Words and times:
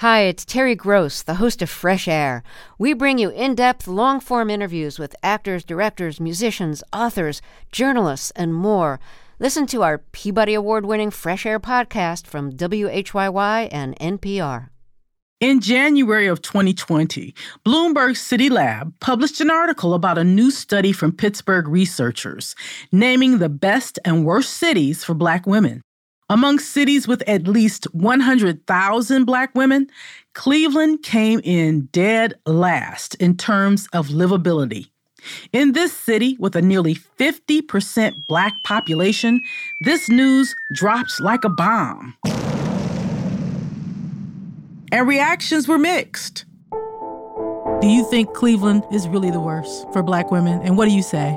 Hi, 0.00 0.20
it's 0.20 0.46
Terry 0.46 0.74
Gross, 0.74 1.20
the 1.20 1.34
host 1.34 1.60
of 1.60 1.68
Fresh 1.68 2.08
Air. 2.08 2.42
We 2.78 2.94
bring 2.94 3.18
you 3.18 3.28
in 3.28 3.54
depth, 3.54 3.86
long 3.86 4.18
form 4.18 4.48
interviews 4.48 4.98
with 4.98 5.14
actors, 5.22 5.62
directors, 5.62 6.18
musicians, 6.18 6.82
authors, 6.90 7.42
journalists, 7.70 8.30
and 8.30 8.54
more. 8.54 8.98
Listen 9.38 9.66
to 9.66 9.82
our 9.82 9.98
Peabody 9.98 10.54
Award 10.54 10.86
winning 10.86 11.10
Fresh 11.10 11.44
Air 11.44 11.60
podcast 11.60 12.26
from 12.26 12.50
WHYY 12.50 13.68
and 13.70 13.94
NPR. 13.98 14.70
In 15.38 15.60
January 15.60 16.28
of 16.28 16.40
2020, 16.40 17.34
Bloomberg 17.66 18.16
City 18.16 18.48
Lab 18.48 18.98
published 19.00 19.42
an 19.42 19.50
article 19.50 19.92
about 19.92 20.16
a 20.16 20.24
new 20.24 20.50
study 20.50 20.92
from 20.92 21.12
Pittsburgh 21.12 21.68
researchers 21.68 22.56
naming 22.90 23.36
the 23.36 23.50
best 23.50 23.98
and 24.06 24.24
worst 24.24 24.54
cities 24.54 25.04
for 25.04 25.12
Black 25.12 25.46
women. 25.46 25.82
Among 26.30 26.60
cities 26.60 27.08
with 27.08 27.28
at 27.28 27.48
least 27.48 27.92
100,000 27.92 29.24
Black 29.24 29.52
women, 29.56 29.88
Cleveland 30.32 31.02
came 31.02 31.40
in 31.42 31.88
dead 31.90 32.34
last 32.46 33.16
in 33.16 33.36
terms 33.36 33.88
of 33.92 34.10
livability. 34.10 34.90
In 35.52 35.72
this 35.72 35.92
city 35.92 36.36
with 36.38 36.54
a 36.54 36.62
nearly 36.62 36.94
50% 36.94 38.14
Black 38.28 38.52
population, 38.62 39.40
this 39.80 40.08
news 40.08 40.54
dropped 40.72 41.20
like 41.20 41.42
a 41.42 41.48
bomb. 41.48 42.14
And 44.92 45.08
reactions 45.08 45.66
were 45.66 45.78
mixed. 45.78 46.44
Do 47.80 47.88
you 47.88 48.08
think 48.08 48.34
Cleveland 48.34 48.84
is 48.92 49.08
really 49.08 49.32
the 49.32 49.40
worst 49.40 49.92
for 49.92 50.00
Black 50.00 50.30
women? 50.30 50.60
And 50.62 50.78
what 50.78 50.84
do 50.84 50.94
you 50.94 51.02
say? 51.02 51.36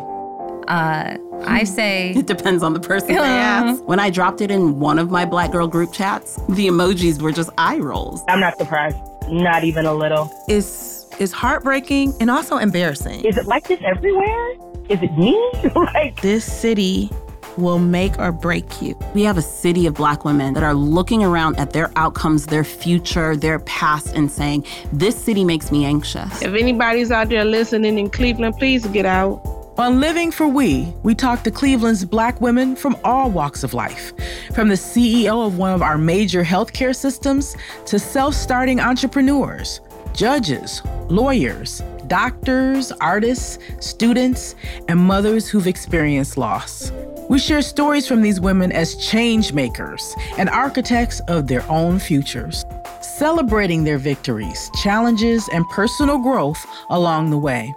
Uh, 0.67 1.17
I 1.45 1.63
say 1.63 2.11
it 2.15 2.27
depends 2.27 2.63
on 2.63 2.73
the 2.73 2.79
person 2.79 3.09
they 3.09 3.15
ask. 3.17 3.83
When 3.83 3.99
I 3.99 4.09
dropped 4.09 4.41
it 4.41 4.51
in 4.51 4.79
one 4.79 4.99
of 4.99 5.11
my 5.11 5.25
black 5.25 5.51
girl 5.51 5.67
group 5.67 5.93
chats, 5.93 6.35
the 6.49 6.67
emojis 6.67 7.21
were 7.21 7.31
just 7.31 7.49
eye 7.57 7.77
rolls. 7.77 8.21
I'm 8.27 8.39
not 8.39 8.57
surprised, 8.57 8.97
not 9.29 9.63
even 9.63 9.85
a 9.85 9.93
little. 9.93 10.31
It's 10.47 11.07
it's 11.19 11.31
heartbreaking 11.31 12.13
and 12.19 12.29
also 12.29 12.57
embarrassing. 12.57 13.23
Is 13.25 13.37
it 13.37 13.45
like 13.45 13.67
this 13.67 13.79
everywhere? 13.83 14.51
Is 14.89 15.01
it 15.01 15.13
me? 15.17 15.71
like 15.75 16.21
this 16.21 16.43
city 16.43 17.09
will 17.57 17.79
make 17.79 18.17
or 18.19 18.31
break 18.31 18.81
you. 18.81 18.97
We 19.13 19.23
have 19.23 19.37
a 19.37 19.41
city 19.41 19.85
of 19.85 19.93
black 19.93 20.25
women 20.25 20.53
that 20.55 20.63
are 20.63 20.73
looking 20.73 21.23
around 21.23 21.57
at 21.57 21.71
their 21.71 21.91
outcomes, 21.95 22.47
their 22.47 22.63
future, 22.63 23.35
their 23.35 23.59
past, 23.59 24.15
and 24.15 24.31
saying, 24.31 24.65
This 24.91 25.15
city 25.15 25.43
makes 25.43 25.71
me 25.71 25.85
anxious. 25.85 26.41
If 26.41 26.53
anybody's 26.53 27.11
out 27.11 27.29
there 27.29 27.45
listening 27.45 27.99
in 27.99 28.09
Cleveland, 28.09 28.55
please 28.57 28.85
get 28.87 29.05
out. 29.05 29.41
On 29.75 29.99
Living 29.99 30.29
for 30.29 30.47
We, 30.47 30.93
we 31.01 31.15
talk 31.15 31.41
to 31.43 31.49
Cleveland's 31.49 32.05
black 32.05 32.39
women 32.39 32.75
from 32.75 32.95
all 33.03 33.31
walks 33.31 33.63
of 33.63 33.73
life, 33.73 34.13
from 34.53 34.67
the 34.67 34.75
CEO 34.75 35.47
of 35.47 35.57
one 35.57 35.73
of 35.73 35.81
our 35.81 35.97
major 35.97 36.43
healthcare 36.43 36.95
systems 36.95 37.57
to 37.87 37.97
self 37.97 38.35
starting 38.35 38.79
entrepreneurs, 38.79 39.81
judges, 40.13 40.83
lawyers, 41.09 41.81
doctors, 42.05 42.91
artists, 43.01 43.57
students, 43.79 44.53
and 44.89 44.99
mothers 44.99 45.49
who've 45.49 45.65
experienced 45.65 46.37
loss. 46.37 46.91
We 47.27 47.39
share 47.39 47.63
stories 47.63 48.07
from 48.07 48.21
these 48.21 48.39
women 48.39 48.71
as 48.71 48.95
change 48.97 49.53
makers 49.53 50.13
and 50.37 50.49
architects 50.49 51.19
of 51.21 51.47
their 51.47 51.67
own 51.67 51.97
futures, 51.97 52.63
celebrating 53.01 53.83
their 53.83 53.97
victories, 53.97 54.69
challenges, 54.83 55.49
and 55.51 55.67
personal 55.69 56.19
growth 56.19 56.63
along 56.91 57.31
the 57.31 57.39
way. 57.39 57.73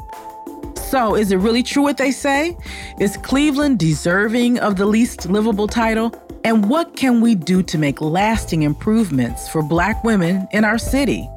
So, 0.89 1.17
is 1.17 1.33
it 1.33 1.39
really 1.39 1.65
true 1.65 1.83
what 1.83 1.97
they 1.97 2.13
say? 2.13 2.57
Is 3.01 3.17
Cleveland 3.17 3.81
deserving 3.81 4.61
of 4.61 4.77
the 4.77 4.87
least 4.87 5.29
livable 5.29 5.67
title? 5.67 6.15
And 6.45 6.71
what 6.71 6.95
can 6.95 7.21
we 7.21 7.35
do 7.35 7.61
to 7.65 7.77
make 7.77 8.01
lasting 8.01 8.63
improvements 8.63 9.49
for 9.49 9.63
Black 9.63 10.05
women 10.05 10.47
in 10.53 10.65
our 10.65 10.79
city? 10.79 11.29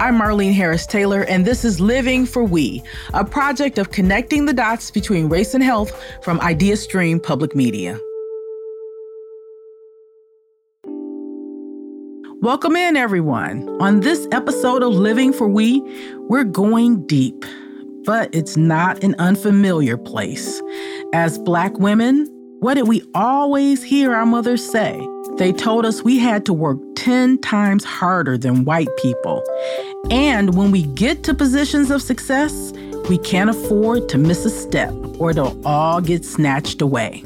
I'm 0.00 0.18
Marlene 0.18 0.52
Harris 0.52 0.84
Taylor, 0.84 1.22
and 1.22 1.46
this 1.46 1.64
is 1.64 1.78
Living 1.78 2.26
for 2.26 2.42
We, 2.42 2.82
a 3.14 3.24
project 3.24 3.78
of 3.78 3.92
connecting 3.92 4.46
the 4.46 4.52
dots 4.52 4.90
between 4.90 5.28
race 5.28 5.54
and 5.54 5.62
health 5.62 5.92
from 6.24 6.40
IdeaStream 6.40 7.22
Public 7.22 7.54
Media. 7.54 8.00
Welcome 12.40 12.74
in, 12.74 12.96
everyone. 12.96 13.68
On 13.80 14.00
this 14.00 14.26
episode 14.32 14.82
of 14.82 14.92
Living 14.92 15.32
for 15.32 15.48
We, 15.48 15.82
we're 16.28 16.42
going 16.42 17.06
deep 17.06 17.44
but 18.08 18.34
it's 18.34 18.56
not 18.56 19.04
an 19.04 19.14
unfamiliar 19.18 19.98
place. 19.98 20.62
As 21.12 21.38
Black 21.40 21.78
women, 21.78 22.26
what 22.60 22.72
did 22.72 22.88
we 22.88 23.02
always 23.14 23.82
hear 23.82 24.14
our 24.14 24.24
mothers 24.24 24.64
say? 24.64 24.98
They 25.36 25.52
told 25.52 25.84
us 25.84 26.02
we 26.02 26.18
had 26.18 26.46
to 26.46 26.54
work 26.54 26.78
10 26.96 27.36
times 27.42 27.84
harder 27.84 28.38
than 28.38 28.64
white 28.64 28.88
people. 28.96 29.44
And 30.10 30.56
when 30.56 30.70
we 30.70 30.84
get 30.84 31.22
to 31.24 31.34
positions 31.34 31.90
of 31.90 32.00
success, 32.00 32.72
we 33.10 33.18
can't 33.18 33.50
afford 33.50 34.08
to 34.08 34.16
miss 34.16 34.46
a 34.46 34.50
step 34.50 34.94
or 35.18 35.34
they'll 35.34 35.60
all 35.66 36.00
get 36.00 36.24
snatched 36.24 36.80
away. 36.80 37.22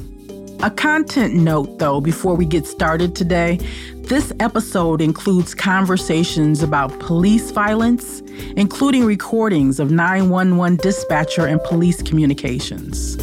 A 0.63 0.71
content 0.71 1.33
note, 1.33 1.77
though, 1.77 1.99
before 1.99 2.35
we 2.35 2.45
get 2.45 2.65
started 2.65 3.15
today 3.15 3.59
this 4.03 4.31
episode 4.39 5.01
includes 5.01 5.53
conversations 5.53 6.63
about 6.63 6.97
police 6.99 7.51
violence, 7.51 8.21
including 8.55 9.03
recordings 9.03 9.77
of 9.79 9.91
911 9.91 10.77
dispatcher 10.77 11.45
and 11.45 11.61
police 11.63 12.01
communications. 12.01 13.17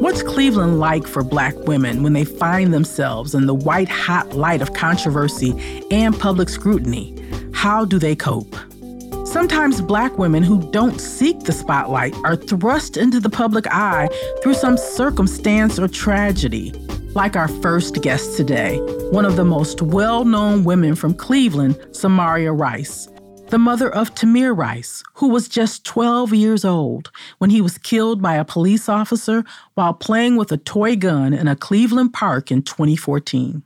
What's 0.00 0.22
Cleveland 0.22 0.80
like 0.80 1.06
for 1.06 1.22
black 1.22 1.54
women 1.66 2.02
when 2.02 2.14
they 2.14 2.24
find 2.24 2.72
themselves 2.72 3.34
in 3.34 3.44
the 3.44 3.54
white 3.54 3.90
hot 3.90 4.34
light 4.34 4.62
of 4.62 4.72
controversy 4.72 5.84
and 5.90 6.18
public 6.18 6.48
scrutiny? 6.48 7.14
How 7.52 7.84
do 7.84 7.98
they 7.98 8.16
cope? 8.16 8.56
Sometimes 9.36 9.82
black 9.82 10.16
women 10.16 10.42
who 10.42 10.62
don't 10.70 10.98
seek 10.98 11.40
the 11.40 11.52
spotlight 11.52 12.14
are 12.24 12.36
thrust 12.36 12.96
into 12.96 13.20
the 13.20 13.28
public 13.28 13.66
eye 13.66 14.08
through 14.42 14.54
some 14.54 14.78
circumstance 14.78 15.78
or 15.78 15.88
tragedy 15.88 16.72
like 17.14 17.36
our 17.36 17.46
first 17.46 18.00
guest 18.00 18.34
today, 18.38 18.78
one 19.10 19.26
of 19.26 19.36
the 19.36 19.44
most 19.44 19.82
well 19.82 20.24
known 20.24 20.64
women 20.64 20.94
from 20.94 21.12
Cleveland, 21.12 21.78
Samaria 21.92 22.50
Rice, 22.50 23.10
the 23.50 23.58
mother 23.58 23.90
of 23.94 24.14
Tamir 24.14 24.56
Rice, 24.56 25.04
who 25.12 25.28
was 25.28 25.48
just 25.48 25.84
12 25.84 26.32
years 26.32 26.64
old 26.64 27.10
when 27.36 27.50
he 27.50 27.60
was 27.60 27.76
killed 27.76 28.22
by 28.22 28.36
a 28.36 28.44
police 28.44 28.88
officer 28.88 29.44
while 29.74 29.92
playing 29.92 30.36
with 30.36 30.50
a 30.50 30.56
toy 30.56 30.96
gun 30.96 31.34
in 31.34 31.46
a 31.46 31.54
Cleveland 31.54 32.14
park 32.14 32.50
in 32.50 32.62
2014. 32.62 33.62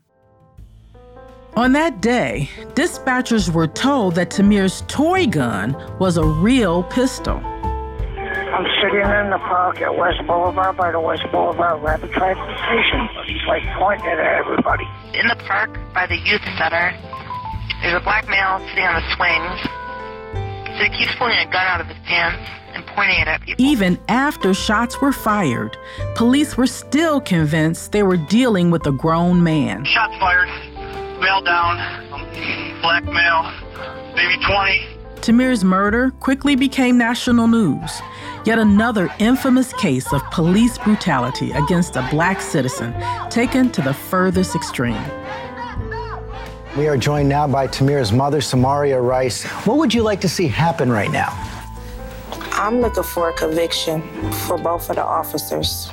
On 1.56 1.72
that 1.72 2.00
day, 2.00 2.48
dispatchers 2.74 3.52
were 3.52 3.66
told 3.66 4.14
that 4.14 4.30
Tamir's 4.30 4.82
toy 4.86 5.26
gun 5.26 5.74
was 5.98 6.16
a 6.16 6.24
real 6.24 6.84
pistol. 6.84 7.36
I'm 7.36 8.66
sitting 8.80 9.00
in 9.00 9.30
the 9.30 9.38
park 9.38 9.80
at 9.80 9.96
West 9.96 10.24
Boulevard 10.26 10.76
by 10.76 10.92
the 10.92 11.00
West 11.00 11.24
Boulevard 11.32 11.82
Rapid 11.82 12.12
Transit 12.12 12.58
Station. 12.58 13.08
He's 13.26 13.42
like 13.48 13.64
pointing 13.78 14.06
at 14.06 14.18
everybody. 14.20 14.84
In 15.14 15.26
the 15.26 15.36
park 15.46 15.76
by 15.92 16.06
the 16.06 16.16
youth 16.16 16.42
center, 16.56 16.94
there's 17.82 17.94
a 17.94 18.04
black 18.04 18.28
male 18.28 18.58
sitting 18.68 18.84
on 18.84 19.02
the 19.02 19.08
swings. 19.16 20.78
So 20.78 20.84
he 20.84 20.90
keeps 20.98 21.14
pulling 21.16 21.36
a 21.38 21.50
gun 21.50 21.66
out 21.66 21.80
of 21.80 21.88
his 21.88 21.98
pants 22.06 22.48
and 22.74 22.86
pointing 22.86 23.20
it 23.20 23.28
at 23.28 23.40
people. 23.42 23.64
Even 23.64 23.98
after 24.08 24.54
shots 24.54 25.00
were 25.00 25.12
fired, 25.12 25.76
police 26.14 26.56
were 26.56 26.66
still 26.66 27.20
convinced 27.20 27.92
they 27.92 28.04
were 28.04 28.16
dealing 28.16 28.70
with 28.70 28.86
a 28.86 28.92
grown 28.92 29.42
man. 29.42 29.84
Shots 29.84 30.16
fired, 30.18 30.48
male 31.20 31.42
down, 31.42 31.78
um, 32.12 32.22
black 32.80 33.04
male, 33.04 33.52
maybe 34.14 34.42
20. 34.44 34.86
Tamir's 35.20 35.62
murder 35.62 36.12
quickly 36.20 36.56
became 36.56 36.96
national 36.96 37.46
news. 37.46 38.00
Yet 38.46 38.58
another 38.58 39.12
infamous 39.18 39.74
case 39.74 40.10
of 40.14 40.22
police 40.30 40.78
brutality 40.78 41.52
against 41.52 41.96
a 41.96 42.08
black 42.10 42.40
citizen 42.40 42.94
taken 43.28 43.70
to 43.72 43.82
the 43.82 43.92
furthest 43.92 44.54
extreme. 44.54 45.02
We 46.76 46.88
are 46.88 46.96
joined 46.96 47.28
now 47.28 47.46
by 47.46 47.66
Tamir's 47.66 48.12
mother, 48.12 48.40
Samaria 48.40 49.00
Rice. 49.00 49.44
What 49.66 49.76
would 49.76 49.92
you 49.92 50.02
like 50.02 50.20
to 50.22 50.28
see 50.28 50.46
happen 50.46 50.90
right 50.90 51.10
now? 51.10 51.36
I'm 52.52 52.80
looking 52.80 53.02
for 53.02 53.28
a 53.28 53.32
conviction 53.34 54.00
for 54.32 54.56
both 54.56 54.88
of 54.88 54.96
the 54.96 55.04
officers. 55.04 55.90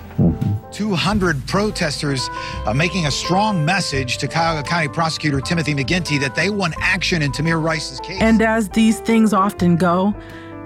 200 0.78 1.44
protesters 1.48 2.30
uh, 2.68 2.72
making 2.72 3.08
a 3.08 3.12
strong 3.12 3.66
message 3.66 4.20
to 4.20 4.28
Cuyahoga 4.28 4.62
County 4.62 4.88
Prosecutor 4.88 5.42
Timothy 5.42 5.74
McGinty 5.74 6.20
that 6.20 6.36
they 6.36 6.52
want 6.52 6.76
action 6.80 7.24
in 7.24 7.32
Tamir 7.32 7.60
Rice's 7.60 8.00
case. 8.00 8.22
And 8.22 8.44
as 8.44 8.70
these 8.70 9.00
things 9.00 9.34
often 9.34 9.76
go, 9.76 10.14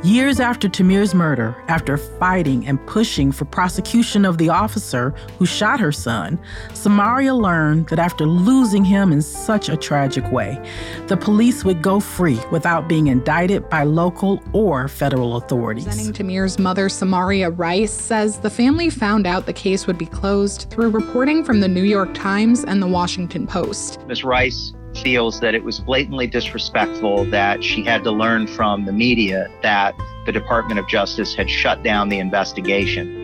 Years 0.03 0.39
after 0.39 0.67
Tamir's 0.67 1.13
murder, 1.13 1.55
after 1.67 1.95
fighting 1.95 2.65
and 2.65 2.83
pushing 2.87 3.31
for 3.31 3.45
prosecution 3.45 4.25
of 4.25 4.39
the 4.39 4.49
officer 4.49 5.13
who 5.37 5.45
shot 5.45 5.79
her 5.79 5.91
son, 5.91 6.39
Samaria 6.73 7.35
learned 7.35 7.87
that 7.89 7.99
after 7.99 8.25
losing 8.25 8.83
him 8.83 9.11
in 9.11 9.21
such 9.21 9.69
a 9.69 9.77
tragic 9.77 10.31
way, 10.31 10.59
the 11.05 11.15
police 11.15 11.63
would 11.63 11.83
go 11.83 11.99
free 11.99 12.39
without 12.51 12.89
being 12.89 13.07
indicted 13.07 13.69
by 13.69 13.83
local 13.83 14.41
or 14.53 14.87
federal 14.87 15.35
authorities. 15.35 15.85
Representing 15.85 16.13
Tamir's 16.13 16.57
mother, 16.57 16.89
Samaria 16.89 17.51
Rice, 17.51 17.93
says 17.93 18.39
the 18.39 18.49
family 18.49 18.89
found 18.89 19.27
out 19.27 19.45
the 19.45 19.53
case 19.53 19.85
would 19.85 19.99
be 19.99 20.07
closed 20.07 20.67
through 20.71 20.89
reporting 20.89 21.43
from 21.43 21.59
the 21.59 21.67
New 21.67 21.83
York 21.83 22.11
Times 22.15 22.63
and 22.63 22.81
the 22.81 22.87
Washington 22.87 23.45
Post. 23.45 23.99
Ms. 24.07 24.23
Rice 24.23 24.73
feels 25.01 25.39
that 25.39 25.55
it 25.55 25.63
was 25.63 25.79
blatantly 25.79 26.27
disrespectful 26.27 27.25
that 27.25 27.63
she 27.63 27.83
had 27.83 28.03
to 28.03 28.11
learn 28.11 28.47
from 28.47 28.85
the 28.85 28.91
media 28.91 29.49
that 29.61 29.95
the 30.25 30.31
Department 30.31 30.79
of 30.79 30.87
Justice 30.87 31.33
had 31.33 31.49
shut 31.49 31.83
down 31.83 32.09
the 32.09 32.19
investigation. 32.19 33.21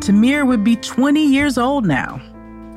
Tamir 0.00 0.46
would 0.46 0.62
be 0.62 0.76
20 0.76 1.24
years 1.24 1.58
old 1.58 1.86
now. 1.86 2.20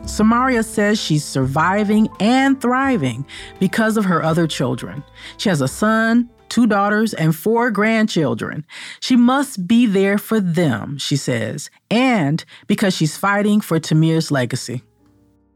Samaria 0.05 0.63
says 0.63 0.99
she's 0.99 1.23
surviving 1.23 2.09
and 2.19 2.59
thriving 2.59 3.25
because 3.59 3.97
of 3.97 4.05
her 4.05 4.23
other 4.23 4.47
children. 4.47 5.03
She 5.37 5.49
has 5.49 5.61
a 5.61 5.67
son, 5.67 6.29
two 6.49 6.65
daughters, 6.65 7.13
and 7.13 7.35
four 7.35 7.69
grandchildren. 7.69 8.65
She 8.99 9.15
must 9.15 9.67
be 9.67 9.85
there 9.85 10.17
for 10.17 10.39
them, 10.39 10.97
she 10.97 11.15
says, 11.15 11.69
and 11.91 12.43
because 12.67 12.95
she's 12.95 13.17
fighting 13.17 13.61
for 13.61 13.79
Tamir's 13.79 14.31
legacy. 14.31 14.83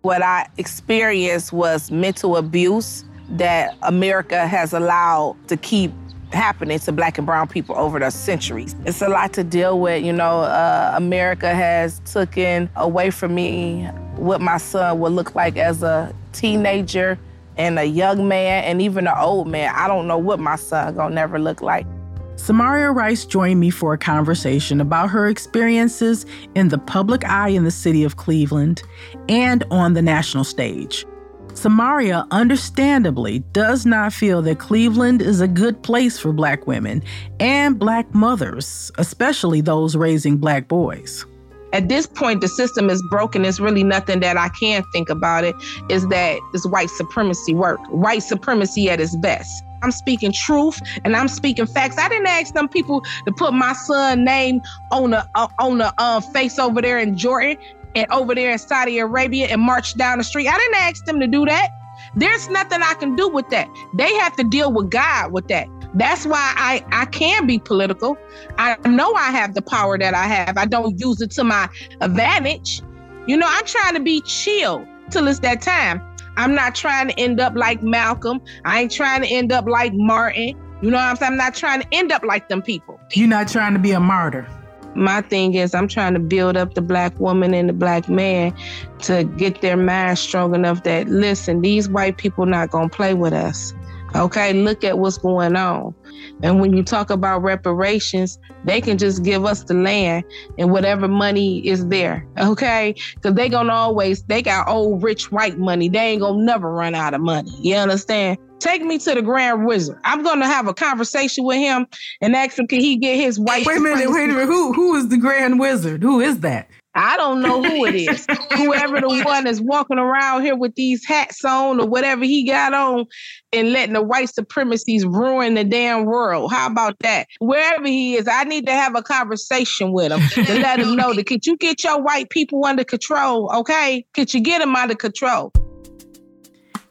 What 0.03 0.21
I 0.21 0.49
experienced 0.57 1.53
was 1.53 1.89
mental 1.89 2.35
abuse 2.35 3.05
that 3.29 3.77
America 3.83 4.45
has 4.45 4.73
allowed 4.73 5.37
to 5.47 5.55
keep 5.55 5.93
happening 6.33 6.77
to 6.79 6.91
black 6.91 7.17
and 7.17 7.25
brown 7.25 7.47
people 7.47 7.77
over 7.77 7.99
the 7.99 8.09
centuries. 8.09 8.75
It's 8.85 9.01
a 9.01 9.07
lot 9.07 9.31
to 9.31 9.45
deal 9.45 9.79
with. 9.79 10.03
You 10.03 10.11
know, 10.11 10.41
uh, 10.41 10.91
America 10.97 11.55
has 11.55 12.01
taken 12.01 12.69
away 12.75 13.11
from 13.11 13.33
me 13.33 13.85
what 14.17 14.41
my 14.41 14.57
son 14.57 14.99
would 14.99 15.13
look 15.13 15.35
like 15.35 15.55
as 15.55 15.83
a 15.83 16.13
teenager 16.33 17.17
and 17.55 17.79
a 17.79 17.85
young 17.85 18.27
man 18.27 18.65
and 18.65 18.81
even 18.81 19.07
an 19.07 19.17
old 19.17 19.47
man. 19.47 19.73
I 19.73 19.87
don't 19.87 20.05
know 20.05 20.17
what 20.17 20.37
my 20.37 20.57
son 20.57 20.95
gonna 20.95 21.15
never 21.15 21.39
look 21.39 21.61
like. 21.61 21.87
Samaria 22.35 22.91
Rice 22.91 23.25
joined 23.25 23.59
me 23.59 23.69
for 23.69 23.93
a 23.93 23.97
conversation 23.97 24.81
about 24.81 25.09
her 25.11 25.27
experiences 25.27 26.25
in 26.55 26.69
the 26.69 26.79
public 26.79 27.23
eye 27.25 27.49
in 27.49 27.63
the 27.63 27.71
city 27.71 28.03
of 28.03 28.17
Cleveland 28.17 28.81
and 29.29 29.63
on 29.69 29.93
the 29.93 30.01
national 30.01 30.43
stage. 30.43 31.05
Samaria 31.53 32.25
understandably 32.31 33.39
does 33.53 33.85
not 33.85 34.11
feel 34.11 34.41
that 34.41 34.57
Cleveland 34.57 35.21
is 35.21 35.39
a 35.39 35.47
good 35.47 35.83
place 35.83 36.17
for 36.17 36.33
black 36.33 36.65
women 36.65 37.03
and 37.39 37.77
black 37.77 38.11
mothers, 38.15 38.91
especially 38.97 39.61
those 39.61 39.95
raising 39.95 40.37
black 40.37 40.67
boys. 40.67 41.25
At 41.71 41.89
this 41.89 42.05
point, 42.07 42.41
the 42.41 42.47
system 42.47 42.89
is 42.89 43.01
broken. 43.09 43.43
There's 43.43 43.59
really 43.59 43.83
nothing 43.83 44.19
that 44.19 44.37
I 44.37 44.49
can 44.49 44.83
think 44.93 45.09
about 45.09 45.43
it. 45.43 45.55
Is 45.89 46.07
that 46.09 46.39
this 46.51 46.65
white 46.65 46.89
supremacy 46.89 47.53
work? 47.53 47.79
White 47.89 48.23
supremacy 48.23 48.89
at 48.89 48.99
its 48.99 49.15
best. 49.17 49.63
I'm 49.83 49.91
speaking 49.91 50.31
truth 50.31 50.81
and 51.03 51.15
I'm 51.15 51.27
speaking 51.27 51.67
facts. 51.67 51.97
I 51.97 52.09
didn't 52.09 52.27
ask 52.27 52.53
them 52.53 52.67
people 52.69 53.01
to 53.25 53.33
put 53.33 53.53
my 53.53 53.73
son 53.73 54.23
name 54.23 54.61
on 54.91 55.11
the 55.11 55.27
uh, 55.35 55.47
on 55.59 55.77
the 55.77 55.93
uh, 55.97 56.21
face 56.21 56.57
over 56.57 56.81
there 56.81 56.97
in 56.97 57.17
Jordan 57.17 57.57
and 57.95 58.07
over 58.11 58.33
there 58.33 58.51
in 58.51 58.57
Saudi 58.57 58.97
Arabia 58.99 59.47
and 59.47 59.61
march 59.61 59.95
down 59.95 60.17
the 60.17 60.23
street. 60.23 60.47
I 60.47 60.57
didn't 60.57 60.75
ask 60.75 61.05
them 61.05 61.19
to 61.19 61.27
do 61.27 61.45
that. 61.45 61.69
There's 62.15 62.49
nothing 62.49 62.81
I 62.81 62.93
can 62.95 63.15
do 63.15 63.27
with 63.27 63.49
that. 63.49 63.67
They 63.93 64.13
have 64.15 64.35
to 64.37 64.43
deal 64.43 64.71
with 64.71 64.89
God 64.89 65.31
with 65.31 65.47
that. 65.49 65.67
That's 65.95 66.25
why 66.25 66.53
I, 66.55 66.83
I 66.91 67.05
can 67.05 67.45
be 67.45 67.59
political. 67.59 68.17
I 68.57 68.77
know 68.87 69.13
I 69.13 69.31
have 69.31 69.53
the 69.53 69.61
power 69.61 69.97
that 69.97 70.13
I 70.13 70.25
have. 70.25 70.57
I 70.57 70.65
don't 70.65 70.99
use 70.99 71.21
it 71.21 71.31
to 71.31 71.43
my 71.43 71.69
advantage. 72.01 72.81
You 73.27 73.37
know, 73.37 73.47
I'm 73.47 73.65
trying 73.65 73.93
to 73.93 73.99
be 73.99 74.21
chill 74.21 74.87
till 75.11 75.27
it's 75.27 75.39
that 75.39 75.61
time. 75.61 76.01
I'm 76.37 76.55
not 76.55 76.75
trying 76.75 77.09
to 77.09 77.19
end 77.19 77.39
up 77.39 77.55
like 77.55 77.83
Malcolm. 77.83 78.41
I 78.65 78.81
ain't 78.81 78.91
trying 78.91 79.21
to 79.21 79.27
end 79.27 79.51
up 79.51 79.65
like 79.67 79.93
Martin. 79.93 80.59
You 80.81 80.91
know 80.91 80.97
what 80.97 81.03
I'm 81.03 81.15
saying? 81.15 81.31
I'm 81.33 81.37
not 81.37 81.55
trying 81.55 81.81
to 81.81 81.87
end 81.91 82.11
up 82.11 82.23
like 82.23 82.49
them 82.49 82.61
people. 82.61 82.99
You're 83.13 83.27
not 83.27 83.47
trying 83.47 83.73
to 83.73 83.79
be 83.79 83.91
a 83.91 83.99
martyr. 83.99 84.47
My 84.95 85.21
thing 85.21 85.55
is, 85.55 85.73
I'm 85.73 85.87
trying 85.87 86.13
to 86.13 86.19
build 86.19 86.55
up 86.57 86.73
the 86.75 86.81
black 86.81 87.19
woman 87.19 87.53
and 87.53 87.69
the 87.69 87.73
black 87.73 88.09
man 88.09 88.53
to 88.99 89.23
get 89.23 89.61
their 89.61 89.77
mind 89.77 90.19
strong 90.19 90.53
enough 90.53 90.83
that, 90.83 91.07
listen, 91.07 91.61
these 91.61 91.89
white 91.89 92.17
people 92.17 92.45
not 92.45 92.69
going 92.69 92.89
to 92.89 92.95
play 92.95 93.13
with 93.13 93.33
us. 93.33 93.73
Okay, 94.15 94.53
look 94.53 94.83
at 94.83 94.99
what's 94.99 95.17
going 95.17 95.55
on. 95.55 95.95
And 96.43 96.59
when 96.61 96.75
you 96.75 96.83
talk 96.83 97.09
about 97.09 97.41
reparations, 97.41 98.37
they 98.65 98.79
can 98.79 98.97
just 98.97 99.23
give 99.23 99.45
us 99.45 99.63
the 99.63 99.73
land 99.73 100.23
and 100.57 100.71
whatever 100.71 101.07
money 101.07 101.67
is 101.67 101.87
there. 101.87 102.25
Okay, 102.39 102.95
because 103.15 103.33
they 103.33 103.49
gonna 103.49 103.73
always 103.73 104.23
they 104.23 104.41
got 104.41 104.67
old 104.67 105.01
rich 105.03 105.31
white 105.31 105.57
money. 105.57 105.89
They 105.89 105.99
ain't 105.99 106.21
gonna 106.21 106.43
never 106.43 106.71
run 106.71 106.95
out 106.95 107.13
of 107.13 107.21
money. 107.21 107.51
You 107.61 107.75
understand? 107.75 108.37
Take 108.59 108.83
me 108.83 108.97
to 108.99 109.13
the 109.15 109.21
Grand 109.21 109.65
Wizard. 109.65 109.99
I'm 110.05 110.23
gonna 110.23 110.47
have 110.47 110.67
a 110.67 110.73
conversation 110.73 111.43
with 111.43 111.57
him 111.57 111.87
and 112.21 112.35
ask 112.35 112.57
him 112.57 112.67
can 112.67 112.79
he 112.79 112.97
get 112.97 113.17
his 113.17 113.39
white. 113.39 113.65
Wait 113.65 113.77
a 113.77 113.81
minute, 113.81 114.09
wait 114.09 114.25
a 114.25 114.27
minute. 114.27 114.45
Who 114.45 114.73
who 114.73 114.95
is 114.95 115.09
the 115.09 115.17
Grand 115.17 115.59
Wizard? 115.59 116.01
Who 116.03 116.21
is 116.21 116.39
that? 116.41 116.69
I 116.95 117.17
don't 117.17 117.41
know 117.41 117.63
who 117.63 117.85
it 117.85 117.95
is. 117.95 118.27
Whoever 118.57 119.01
the 119.01 119.23
one 119.25 119.47
is 119.47 119.61
walking 119.61 119.97
around 119.97 120.43
here 120.43 120.55
with 120.55 120.75
these 120.75 121.05
hats 121.05 121.43
on 121.43 121.79
or 121.79 121.87
whatever 121.87 122.23
he 122.23 122.45
got 122.45 122.73
on 122.73 123.05
and 123.51 123.71
letting 123.71 123.93
the 123.93 124.01
white 124.01 124.29
supremacies 124.29 125.05
ruin 125.05 125.55
the 125.55 125.63
damn 125.63 126.05
world. 126.05 126.51
How 126.51 126.67
about 126.67 126.97
that? 126.99 127.27
Wherever 127.39 127.87
he 127.87 128.15
is, 128.15 128.27
I 128.27 128.43
need 128.43 128.65
to 128.67 128.73
have 128.73 128.95
a 128.95 129.01
conversation 129.01 129.91
with 129.91 130.11
him 130.11 130.45
to 130.45 130.53
let 130.59 130.79
him 130.79 130.95
know 130.95 131.13
that 131.13 131.25
could 131.25 131.45
you 131.45 131.57
get 131.57 131.83
your 131.83 132.01
white 132.01 132.29
people 132.29 132.65
under 132.65 132.83
control? 132.83 133.51
Okay? 133.53 134.05
Could 134.13 134.33
you 134.33 134.41
get 134.41 134.59
them 134.59 134.75
under 134.75 134.95
control? 134.95 135.51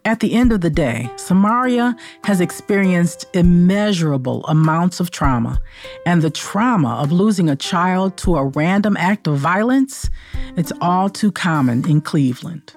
At 0.04 0.18
the 0.18 0.34
end 0.34 0.50
of 0.52 0.62
the 0.62 0.70
day, 0.70 1.08
Samaria 1.14 1.96
has 2.24 2.40
experienced 2.40 3.26
immeasurable 3.34 4.44
amounts 4.46 4.98
of 4.98 5.12
trauma, 5.12 5.60
and 6.04 6.22
the 6.22 6.30
trauma 6.30 6.96
of 6.96 7.12
losing 7.12 7.48
a 7.48 7.54
child 7.54 8.16
to 8.18 8.34
a 8.34 8.46
random 8.46 8.96
act 8.96 9.28
of 9.28 9.38
violence, 9.38 10.10
it's 10.56 10.72
all 10.80 11.08
too 11.08 11.30
common 11.30 11.88
in 11.88 12.00
Cleveland. 12.00 12.74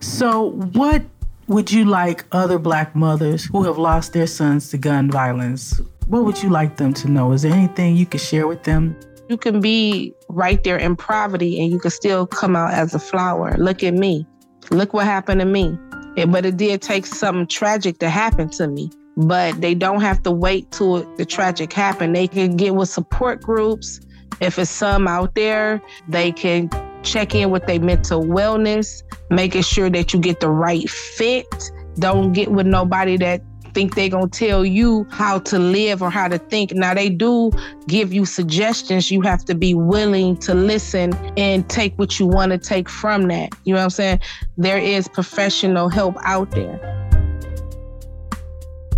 So, 0.00 0.50
what 0.72 1.04
would 1.46 1.70
you 1.70 1.84
like 1.84 2.24
other 2.32 2.58
black 2.58 2.96
mothers 2.96 3.44
who 3.44 3.62
have 3.62 3.78
lost 3.78 4.12
their 4.12 4.26
sons 4.26 4.68
to 4.70 4.78
gun 4.78 5.12
violence? 5.12 5.80
What 6.08 6.24
would 6.24 6.42
you 6.42 6.48
like 6.48 6.76
them 6.76 6.92
to 6.94 7.08
know? 7.08 7.30
Is 7.30 7.42
there 7.42 7.52
anything 7.52 7.94
you 7.94 8.06
could 8.06 8.20
share 8.20 8.48
with 8.48 8.64
them? 8.64 8.98
You 9.28 9.36
can 9.36 9.60
be 9.60 10.12
right 10.28 10.62
there 10.64 10.76
in 10.76 10.96
poverty 10.96 11.62
and 11.62 11.70
you 11.70 11.78
can 11.78 11.92
still 11.92 12.26
come 12.26 12.56
out 12.56 12.74
as 12.74 12.94
a 12.94 12.98
flower. 12.98 13.54
Look 13.58 13.84
at 13.84 13.94
me. 13.94 14.26
Look 14.72 14.92
what 14.92 15.04
happened 15.04 15.40
to 15.40 15.46
me. 15.46 15.78
But 16.16 16.46
it 16.46 16.56
did 16.56 16.82
take 16.82 17.06
something 17.06 17.46
tragic 17.46 17.98
to 17.98 18.10
happen 18.10 18.48
to 18.50 18.68
me. 18.68 18.90
But 19.16 19.60
they 19.60 19.74
don't 19.74 20.00
have 20.00 20.22
to 20.22 20.30
wait 20.30 20.70
till 20.70 21.04
the 21.16 21.24
tragic 21.24 21.72
happen. 21.72 22.12
They 22.12 22.26
can 22.26 22.56
get 22.56 22.74
with 22.74 22.88
support 22.88 23.42
groups. 23.42 24.00
If 24.40 24.58
it's 24.58 24.70
some 24.70 25.06
out 25.06 25.34
there, 25.34 25.82
they 26.08 26.32
can 26.32 26.70
check 27.02 27.34
in 27.34 27.50
with 27.50 27.66
their 27.66 27.80
mental 27.80 28.22
wellness, 28.22 29.02
making 29.30 29.62
sure 29.62 29.90
that 29.90 30.12
you 30.12 30.20
get 30.20 30.40
the 30.40 30.48
right 30.48 30.88
fit. 30.88 31.70
Don't 31.98 32.32
get 32.32 32.50
with 32.52 32.66
nobody 32.66 33.16
that 33.18 33.42
think 33.72 33.94
they're 33.94 34.08
going 34.08 34.28
to 34.30 34.38
tell 34.38 34.64
you 34.64 35.06
how 35.10 35.38
to 35.40 35.58
live 35.58 36.02
or 36.02 36.10
how 36.10 36.28
to 36.28 36.38
think. 36.38 36.72
Now, 36.72 36.94
they 36.94 37.08
do 37.08 37.50
give 37.86 38.12
you 38.12 38.24
suggestions. 38.24 39.10
You 39.10 39.20
have 39.22 39.44
to 39.46 39.54
be 39.54 39.74
willing 39.74 40.36
to 40.38 40.54
listen 40.54 41.14
and 41.36 41.68
take 41.68 41.98
what 41.98 42.18
you 42.18 42.26
want 42.26 42.52
to 42.52 42.58
take 42.58 42.88
from 42.88 43.28
that. 43.28 43.50
You 43.64 43.74
know 43.74 43.80
what 43.80 43.84
I'm 43.84 43.90
saying? 43.90 44.20
There 44.56 44.78
is 44.78 45.08
professional 45.08 45.88
help 45.88 46.16
out 46.24 46.50
there. 46.50 46.78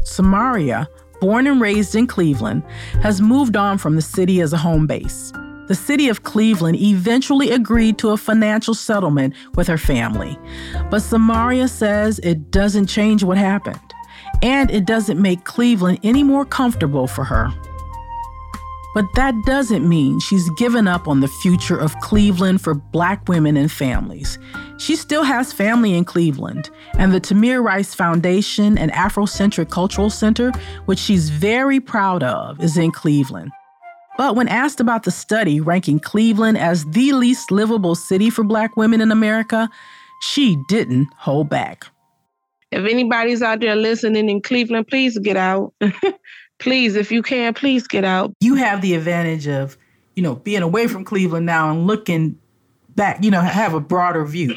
Samaria, 0.04 0.88
born 1.20 1.46
and 1.46 1.60
raised 1.60 1.94
in 1.94 2.06
Cleveland, 2.06 2.62
has 3.02 3.20
moved 3.20 3.56
on 3.56 3.78
from 3.78 3.96
the 3.96 4.02
city 4.02 4.40
as 4.40 4.52
a 4.52 4.58
home 4.58 4.86
base. 4.86 5.32
The 5.68 5.74
city 5.76 6.08
of 6.08 6.24
Cleveland 6.24 6.76
eventually 6.80 7.50
agreed 7.50 7.96
to 7.98 8.10
a 8.10 8.16
financial 8.16 8.74
settlement 8.74 9.34
with 9.54 9.68
her 9.68 9.78
family. 9.78 10.36
But 10.90 11.00
Samaria 11.00 11.68
says 11.68 12.18
it 12.18 12.50
doesn't 12.50 12.88
change 12.88 13.22
what 13.22 13.38
happened 13.38 13.91
and 14.42 14.70
it 14.70 14.84
doesn't 14.84 15.20
make 15.20 15.44
Cleveland 15.44 16.00
any 16.02 16.22
more 16.22 16.44
comfortable 16.44 17.06
for 17.06 17.24
her. 17.24 17.50
But 18.94 19.06
that 19.14 19.34
doesn't 19.46 19.88
mean 19.88 20.20
she's 20.20 20.50
given 20.50 20.86
up 20.86 21.08
on 21.08 21.20
the 21.20 21.28
future 21.28 21.78
of 21.78 21.98
Cleveland 22.00 22.60
for 22.60 22.74
black 22.74 23.26
women 23.26 23.56
and 23.56 23.72
families. 23.72 24.38
She 24.78 24.96
still 24.96 25.22
has 25.22 25.52
family 25.52 25.94
in 25.94 26.04
Cleveland, 26.04 26.68
and 26.98 27.12
the 27.12 27.20
Tamir 27.20 27.64
Rice 27.64 27.94
Foundation 27.94 28.76
and 28.76 28.92
Afrocentric 28.92 29.70
Cultural 29.70 30.10
Center, 30.10 30.52
which 30.84 30.98
she's 30.98 31.30
very 31.30 31.80
proud 31.80 32.22
of, 32.22 32.62
is 32.62 32.76
in 32.76 32.90
Cleveland. 32.90 33.50
But 34.18 34.36
when 34.36 34.48
asked 34.48 34.78
about 34.78 35.04
the 35.04 35.10
study 35.10 35.58
ranking 35.58 35.98
Cleveland 35.98 36.58
as 36.58 36.84
the 36.84 37.12
least 37.12 37.50
livable 37.50 37.94
city 37.94 38.28
for 38.28 38.44
black 38.44 38.76
women 38.76 39.00
in 39.00 39.10
America, 39.10 39.70
she 40.20 40.56
didn't 40.68 41.08
hold 41.16 41.48
back. 41.48 41.86
If 42.72 42.86
anybody's 42.86 43.42
out 43.42 43.60
there 43.60 43.76
listening 43.76 44.30
in 44.30 44.40
Cleveland, 44.40 44.88
please 44.88 45.18
get 45.18 45.36
out. 45.36 45.74
please, 46.58 46.96
if 46.96 47.12
you 47.12 47.22
can, 47.22 47.52
please 47.52 47.86
get 47.86 48.02
out. 48.02 48.32
You 48.40 48.54
have 48.54 48.80
the 48.80 48.94
advantage 48.94 49.46
of, 49.46 49.76
you 50.16 50.22
know, 50.22 50.36
being 50.36 50.62
away 50.62 50.86
from 50.86 51.04
Cleveland 51.04 51.44
now 51.44 51.70
and 51.70 51.86
looking 51.86 52.38
back, 52.96 53.22
you 53.22 53.30
know, 53.30 53.42
have 53.42 53.74
a 53.74 53.80
broader 53.80 54.24
view. 54.24 54.54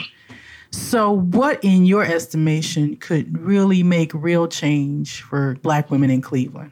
So, 0.71 1.11
what 1.11 1.63
in 1.63 1.85
your 1.85 2.03
estimation 2.03 2.95
could 2.97 3.37
really 3.37 3.83
make 3.83 4.13
real 4.13 4.47
change 4.47 5.21
for 5.21 5.55
Black 5.61 5.89
women 5.91 6.09
in 6.09 6.21
Cleveland? 6.21 6.71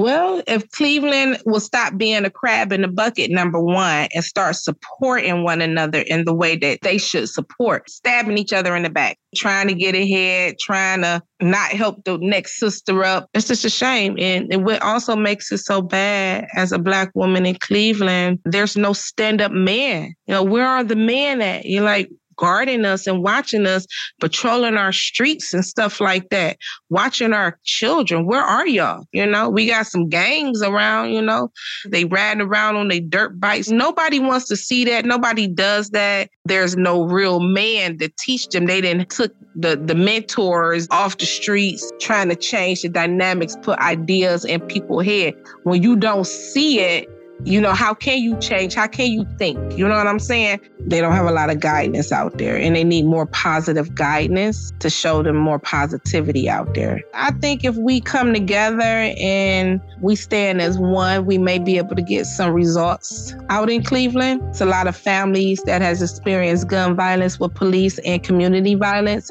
Well, 0.00 0.42
if 0.46 0.70
Cleveland 0.70 1.42
will 1.44 1.60
stop 1.60 1.98
being 1.98 2.24
a 2.24 2.30
crab 2.30 2.72
in 2.72 2.80
the 2.80 2.88
bucket, 2.88 3.30
number 3.30 3.60
one, 3.60 4.08
and 4.14 4.24
start 4.24 4.56
supporting 4.56 5.44
one 5.44 5.60
another 5.60 6.00
in 6.00 6.24
the 6.24 6.32
way 6.32 6.56
that 6.56 6.78
they 6.80 6.96
should 6.96 7.28
support, 7.28 7.90
stabbing 7.90 8.38
each 8.38 8.54
other 8.54 8.74
in 8.74 8.82
the 8.82 8.88
back, 8.88 9.18
trying 9.36 9.68
to 9.68 9.74
get 9.74 9.94
ahead, 9.94 10.58
trying 10.58 11.02
to 11.02 11.22
not 11.42 11.72
help 11.72 12.02
the 12.04 12.16
next 12.16 12.58
sister 12.58 13.04
up. 13.04 13.28
It's 13.34 13.48
just 13.48 13.66
a 13.66 13.70
shame. 13.70 14.16
And, 14.18 14.64
what 14.64 14.80
also 14.80 15.16
makes 15.16 15.52
it 15.52 15.58
so 15.58 15.82
bad 15.82 16.46
as 16.56 16.72
a 16.72 16.78
Black 16.78 17.10
woman 17.14 17.44
in 17.44 17.56
Cleveland, 17.56 18.38
there's 18.46 18.78
no 18.78 18.94
stand 18.94 19.42
up 19.42 19.52
man. 19.52 20.14
You 20.26 20.34
know, 20.34 20.42
where 20.42 20.66
are 20.66 20.82
the 20.82 20.96
men 20.96 21.42
at? 21.42 21.66
You're 21.66 21.84
like, 21.84 22.08
guarding 22.40 22.86
us 22.86 23.06
and 23.06 23.22
watching 23.22 23.66
us, 23.66 23.86
patrolling 24.18 24.76
our 24.76 24.92
streets 24.92 25.52
and 25.52 25.64
stuff 25.64 26.00
like 26.00 26.30
that, 26.30 26.56
watching 26.88 27.34
our 27.34 27.58
children. 27.64 28.26
Where 28.26 28.40
are 28.42 28.66
y'all? 28.66 29.04
You 29.12 29.26
know, 29.26 29.50
we 29.50 29.66
got 29.66 29.86
some 29.86 30.08
gangs 30.08 30.62
around, 30.62 31.12
you 31.12 31.20
know, 31.20 31.52
they 31.86 32.06
riding 32.06 32.40
around 32.40 32.76
on 32.76 32.88
their 32.88 33.00
dirt 33.00 33.38
bikes. 33.38 33.68
Nobody 33.68 34.18
wants 34.18 34.48
to 34.48 34.56
see 34.56 34.86
that. 34.86 35.04
Nobody 35.04 35.46
does 35.46 35.90
that. 35.90 36.30
There's 36.46 36.76
no 36.76 37.04
real 37.04 37.40
man 37.40 37.98
to 37.98 38.10
teach 38.18 38.48
them. 38.48 38.66
They 38.66 38.80
didn't 38.80 39.10
took 39.10 39.34
the, 39.54 39.76
the 39.76 39.94
mentors 39.94 40.88
off 40.90 41.18
the 41.18 41.26
streets 41.26 41.92
trying 42.00 42.30
to 42.30 42.36
change 42.36 42.82
the 42.82 42.88
dynamics, 42.88 43.56
put 43.62 43.78
ideas 43.80 44.46
in 44.46 44.60
people's 44.62 45.04
head. 45.04 45.34
When 45.64 45.82
you 45.82 45.94
don't 45.94 46.26
see 46.26 46.80
it, 46.80 47.06
you 47.44 47.60
know, 47.60 47.72
how 47.72 47.94
can 47.94 48.18
you 48.18 48.38
change? 48.38 48.74
How 48.74 48.86
can 48.86 49.10
you 49.10 49.26
think? 49.38 49.76
You 49.76 49.88
know 49.88 49.96
what 49.96 50.06
I'm 50.06 50.18
saying? 50.18 50.60
They 50.80 51.00
don't 51.00 51.12
have 51.12 51.26
a 51.26 51.32
lot 51.32 51.50
of 51.50 51.60
guidance 51.60 52.12
out 52.12 52.38
there 52.38 52.56
and 52.56 52.76
they 52.76 52.84
need 52.84 53.04
more 53.04 53.26
positive 53.26 53.94
guidance 53.94 54.72
to 54.80 54.90
show 54.90 55.22
them 55.22 55.36
more 55.36 55.58
positivity 55.58 56.48
out 56.48 56.74
there. 56.74 57.00
I 57.14 57.32
think 57.32 57.64
if 57.64 57.76
we 57.76 58.00
come 58.00 58.32
together 58.34 58.82
and 58.82 59.80
we 60.00 60.16
stand 60.16 60.60
as 60.60 60.78
one, 60.78 61.26
we 61.26 61.38
may 61.38 61.58
be 61.58 61.78
able 61.78 61.96
to 61.96 62.02
get 62.02 62.26
some 62.26 62.52
results 62.52 63.34
out 63.48 63.70
in 63.70 63.82
Cleveland. 63.82 64.42
It's 64.48 64.60
a 64.60 64.66
lot 64.66 64.86
of 64.86 64.96
families 64.96 65.62
that 65.64 65.82
has 65.82 66.02
experienced 66.02 66.68
gun 66.68 66.96
violence 66.96 67.40
with 67.40 67.54
police 67.54 67.98
and 68.00 68.22
community 68.22 68.74
violence 68.74 69.30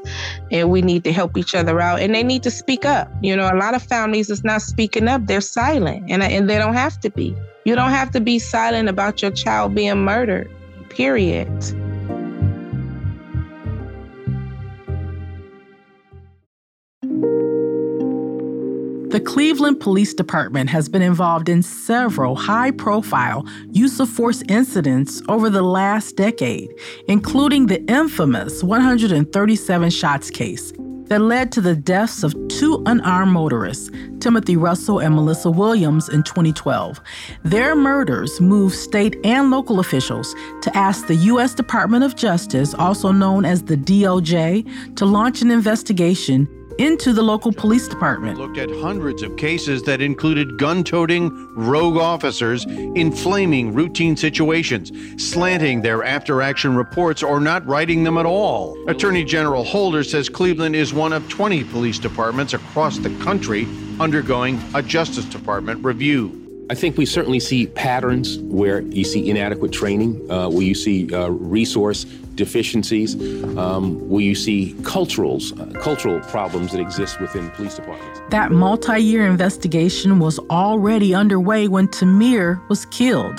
and 0.51 0.69
we 0.69 0.81
need 0.81 1.03
to 1.03 1.11
help 1.11 1.37
each 1.37 1.53
other 1.55 1.79
out 1.79 1.99
and 1.99 2.13
they 2.13 2.23
need 2.23 2.43
to 2.43 2.51
speak 2.51 2.85
up. 2.85 3.11
You 3.21 3.35
know, 3.35 3.49
a 3.51 3.57
lot 3.57 3.75
of 3.75 3.83
families 3.83 4.29
is 4.29 4.43
not 4.43 4.61
speaking 4.61 5.07
up, 5.07 5.25
they're 5.27 5.41
silent 5.41 6.09
and, 6.09 6.23
and 6.23 6.49
they 6.49 6.57
don't 6.57 6.73
have 6.73 6.99
to 7.01 7.09
be. 7.09 7.35
You 7.69 7.75
don't 7.75 7.91
have 7.91 8.09
to 8.13 8.19
be 8.19 8.39
silent 8.39 8.89
about 8.89 9.21
your 9.21 9.29
child 9.29 9.75
being 9.75 9.97
murdered, 9.97 10.49
period. 10.89 11.47
The 19.11 19.21
Cleveland 19.23 19.79
Police 19.79 20.15
Department 20.15 20.71
has 20.71 20.89
been 20.89 21.03
involved 21.03 21.47
in 21.47 21.61
several 21.61 22.35
high 22.35 22.71
profile 22.71 23.45
use 23.69 23.99
of 23.99 24.09
force 24.09 24.41
incidents 24.49 25.21
over 25.29 25.47
the 25.51 25.61
last 25.61 26.15
decade, 26.15 26.73
including 27.07 27.67
the 27.67 27.83
infamous 27.85 28.63
137 28.63 29.91
shots 29.91 30.31
case 30.31 30.73
that 31.09 31.21
led 31.21 31.51
to 31.51 31.61
the 31.61 31.75
deaths 31.75 32.23
of 32.23 32.33
two 32.47 32.81
unarmed 32.85 33.31
motorists, 33.31 33.91
Timothy 34.19 34.55
Russell 34.55 34.99
and 34.99 35.13
Melissa 35.13 35.51
Williams, 35.51 36.09
in 36.09 36.23
2012. 36.23 36.99
Their 37.43 37.75
murders 37.75 38.39
moved 38.39 38.75
state 38.75 39.17
and 39.23 39.51
local 39.51 39.79
officials 39.79 40.33
to 40.61 40.75
ask 40.75 41.07
the 41.07 41.15
U.S. 41.15 41.53
Department 41.53 42.03
of 42.03 42.15
Justice, 42.15 42.73
also 42.73 43.11
known 43.11 43.45
as 43.45 43.63
the 43.63 43.77
DOJ, 43.77 44.95
to 44.95 45.05
launch 45.05 45.41
an 45.41 45.51
investigation 45.51 46.47
into 46.79 47.11
the 47.11 47.21
local 47.21 47.51
police 47.51 47.89
department. 47.89 48.39
Looked 48.39 48.57
at 48.57 48.71
hundreds 48.71 49.21
of 49.21 49.35
cases 49.35 49.83
that 49.83 50.01
included 50.01 50.57
gun 50.57 50.83
toting 50.83 51.53
rogue 51.53 51.97
officers, 51.97 52.65
inflaming 52.65 53.73
routine 53.73 54.15
situations, 54.15 54.91
slanting 55.21 55.81
their 55.81 56.05
after 56.05 56.41
action 56.41 56.77
reports, 56.77 57.21
or 57.21 57.41
not 57.41 57.67
writing 57.67 58.05
them 58.05 58.17
at 58.17 58.25
all. 58.25 58.77
Attorney 58.89 59.25
General 59.25 59.63
Holder 59.63 60.03
says 60.03 60.29
Cleveland 60.29 60.75
is 60.75 60.93
one 60.93 61.11
of 61.11 61.27
20 61.27 61.65
police 61.65 61.99
departments 61.99 62.53
across 62.53 62.97
the 62.97 63.09
country 63.23 63.67
undergoing 63.99 64.57
a 64.73 64.81
Justice 64.81 65.25
Department 65.25 65.83
review. 65.83 66.39
I 66.71 66.75
think 66.75 66.97
we 66.97 67.05
certainly 67.05 67.39
see 67.39 67.65
patterns 67.65 68.37
where 68.37 68.81
you 68.81 69.03
see 69.03 69.29
inadequate 69.29 69.73
training, 69.73 70.31
uh, 70.31 70.49
where 70.49 70.61
you 70.61 70.75
see 70.75 71.11
uh, 71.13 71.27
resource 71.29 72.05
deficiencies, 72.39 73.15
um, 73.57 73.99
where 74.09 74.23
you 74.23 74.33
see 74.33 74.73
culturals, 74.81 75.43
uh, 75.59 75.79
cultural 75.79 76.19
problems 76.21 76.71
that 76.71 76.79
exist 76.79 77.19
within 77.19 77.51
police 77.51 77.75
departments. 77.75 78.21
That 78.29 78.51
multi 78.51 78.99
year 78.99 79.27
investigation 79.27 80.17
was 80.17 80.39
already 80.49 81.13
underway 81.13 81.67
when 81.67 81.87
Tamir 81.89 82.67
was 82.69 82.85
killed. 82.87 83.37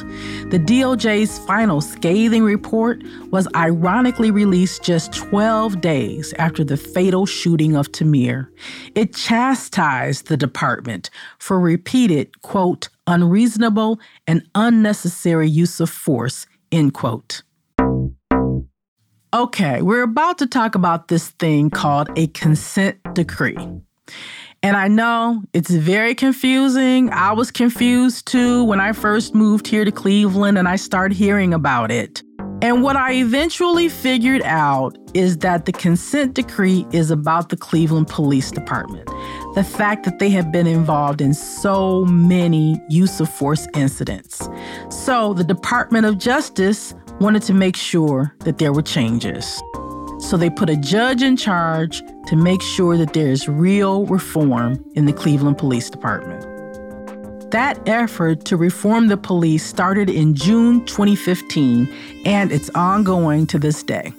The 0.51 0.59
DOJ's 0.59 1.39
final 1.47 1.81
scathing 1.81 2.45
report 2.45 3.03
was 3.31 3.49
ironically 3.57 4.31
released 4.31 4.85
just 4.85 5.13
12 5.15 5.81
days 5.81 6.33
after 6.39 6.63
the 6.63 6.77
fatal 6.77 7.27
shooting 7.27 7.75
of 7.77 7.91
Tamir. 7.91 8.49
It 8.95 9.15
chastised 9.15 10.27
the 10.27 10.37
department 10.37 11.11
for 11.39 11.59
repeated, 11.59 12.43
quote, 12.43 12.89
unreasonable 13.07 13.99
and 14.27 14.47
unnecessary 14.55 15.49
use 15.49 15.81
of 15.81 15.89
force, 15.89 16.47
end 16.71 16.93
quote. 16.95 17.43
Okay, 19.33 19.81
we're 19.81 20.03
about 20.03 20.39
to 20.39 20.47
talk 20.47 20.75
about 20.75 21.07
this 21.07 21.29
thing 21.29 21.71
called 21.71 22.09
a 22.17 22.27
consent 22.29 22.99
decree. 23.15 23.57
And 24.61 24.77
I 24.77 24.89
know 24.89 25.45
it's 25.53 25.71
very 25.71 26.17
confusing. 26.17 27.11
I 27.11 27.33
was 27.33 27.53
confused 27.53 28.27
too 28.27 28.65
when 28.65 28.81
I 28.81 28.91
first 28.93 29.33
moved 29.33 29.69
here 29.69 29.85
to 29.85 29.93
Cleveland 29.93 30.59
and 30.59 30.67
I 30.67 30.75
started 30.75 31.17
hearing 31.17 31.55
about 31.55 31.93
it. 31.93 32.25
And 32.63 32.83
what 32.83 32.97
I 32.97 33.15
eventually 33.15 33.89
figured 33.89 34.43
out 34.43 34.99
is 35.15 35.39
that 35.39 35.65
the 35.65 35.73
consent 35.73 36.35
decree 36.35 36.85
is 36.93 37.11
about 37.11 37.49
the 37.49 37.57
Cleveland 37.57 38.09
Police 38.09 38.51
Department. 38.51 39.07
The 39.55 39.65
fact 39.65 40.05
that 40.05 40.19
they 40.19 40.29
have 40.31 40.53
been 40.53 40.67
involved 40.67 41.23
in 41.23 41.33
so 41.33 42.05
many 42.05 42.79
use 42.91 43.19
of 43.19 43.31
force 43.31 43.67
incidents. 43.75 44.47
So 44.91 45.33
the 45.33 45.45
Department 45.45 46.05
of 46.05 46.19
Justice 46.19 46.95
wanted 47.21 47.43
to 47.43 47.55
make 47.55 47.77
sure 47.77 48.35
that 48.41 48.59
there 48.59 48.73
were 48.73 48.83
changes. 48.83 49.63
So 50.21 50.37
they 50.37 50.51
put 50.51 50.71
a 50.71 50.77
judge 50.77 51.23
in 51.23 51.37
charge 51.37 52.03
to 52.27 52.37
make 52.37 52.63
sure 52.63 52.97
that 52.97 53.13
there 53.13 53.29
is 53.29 53.49
real 53.49 54.07
reform 54.07 54.83
in 54.95 55.05
the 55.05 55.13
Cleveland 55.13 55.59
Police 55.59 55.91
Department. 55.91 56.47
That 57.51 57.81
effort 57.89 58.45
to 58.47 58.57
reform 58.57 59.09
the 59.09 59.17
police 59.17 59.65
started 59.65 60.09
in 60.09 60.35
June 60.35 60.85
2015 60.87 61.93
and 62.25 62.53
it's 62.53 62.71
ongoing 62.71 63.47
to 63.49 63.59
this 63.59 63.83
day. 63.83 64.13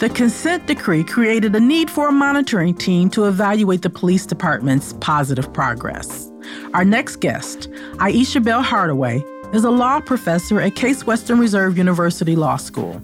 The 0.00 0.10
consent 0.12 0.66
decree 0.66 1.04
created 1.04 1.54
a 1.54 1.60
need 1.60 1.88
for 1.88 2.08
a 2.08 2.12
monitoring 2.12 2.74
team 2.74 3.08
to 3.10 3.26
evaluate 3.26 3.80
the 3.80 3.88
police 3.88 4.26
department's 4.26 4.92
positive 4.94 5.50
progress. 5.54 6.30
Our 6.74 6.84
next 6.84 7.16
guest, 7.16 7.68
Ayesha 7.98 8.40
Bell 8.40 8.62
Hardaway, 8.62 9.24
is 9.52 9.64
a 9.64 9.70
law 9.70 10.00
professor 10.00 10.60
at 10.60 10.74
Case 10.74 11.06
Western 11.06 11.38
Reserve 11.38 11.78
University 11.78 12.36
Law 12.36 12.56
School 12.56 13.00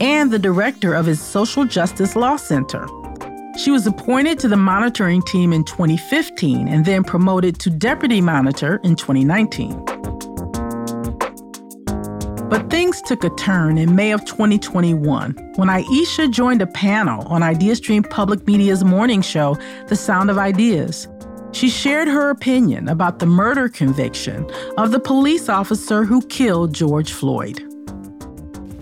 and 0.00 0.30
the 0.30 0.38
director 0.38 0.94
of 0.94 1.08
its 1.08 1.20
Social 1.20 1.64
Justice 1.64 2.16
Law 2.16 2.36
Center. 2.36 2.86
She 3.58 3.70
was 3.70 3.86
appointed 3.86 4.38
to 4.40 4.48
the 4.48 4.56
monitoring 4.56 5.22
team 5.22 5.52
in 5.52 5.64
2015 5.64 6.68
and 6.68 6.84
then 6.84 7.04
promoted 7.04 7.58
to 7.60 7.70
deputy 7.70 8.20
monitor 8.20 8.80
in 8.84 8.96
2019. 8.96 9.84
But 12.48 12.70
things 12.70 13.02
took 13.02 13.22
a 13.22 13.30
turn 13.36 13.78
in 13.78 13.94
May 13.94 14.12
of 14.12 14.24
2021 14.24 15.52
when 15.56 15.68
Ayesha 15.68 16.28
joined 16.28 16.62
a 16.62 16.66
panel 16.66 17.26
on 17.28 17.42
IdeaStream 17.42 18.08
Public 18.08 18.46
Media's 18.46 18.82
morning 18.82 19.22
show, 19.22 19.56
The 19.88 19.96
Sound 19.96 20.30
of 20.30 20.38
Ideas. 20.38 21.06
She 21.52 21.68
shared 21.68 22.08
her 22.08 22.30
opinion 22.30 22.88
about 22.88 23.18
the 23.18 23.26
murder 23.26 23.68
conviction 23.68 24.48
of 24.78 24.92
the 24.92 25.00
police 25.00 25.48
officer 25.48 26.04
who 26.04 26.22
killed 26.22 26.74
George 26.74 27.12
Floyd. 27.12 27.66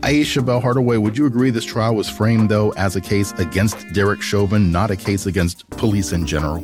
Ayesha 0.02 0.42
Bell 0.42 0.60
Hardaway, 0.60 0.96
would 0.96 1.18
you 1.18 1.26
agree 1.26 1.50
this 1.50 1.64
trial 1.64 1.94
was 1.94 2.08
framed, 2.08 2.50
though, 2.50 2.70
as 2.76 2.94
a 2.94 3.00
case 3.00 3.32
against 3.32 3.92
Derek 3.92 4.22
Chauvin, 4.22 4.70
not 4.70 4.90
a 4.90 4.96
case 4.96 5.26
against 5.26 5.68
police 5.70 6.12
in 6.12 6.24
general? 6.24 6.62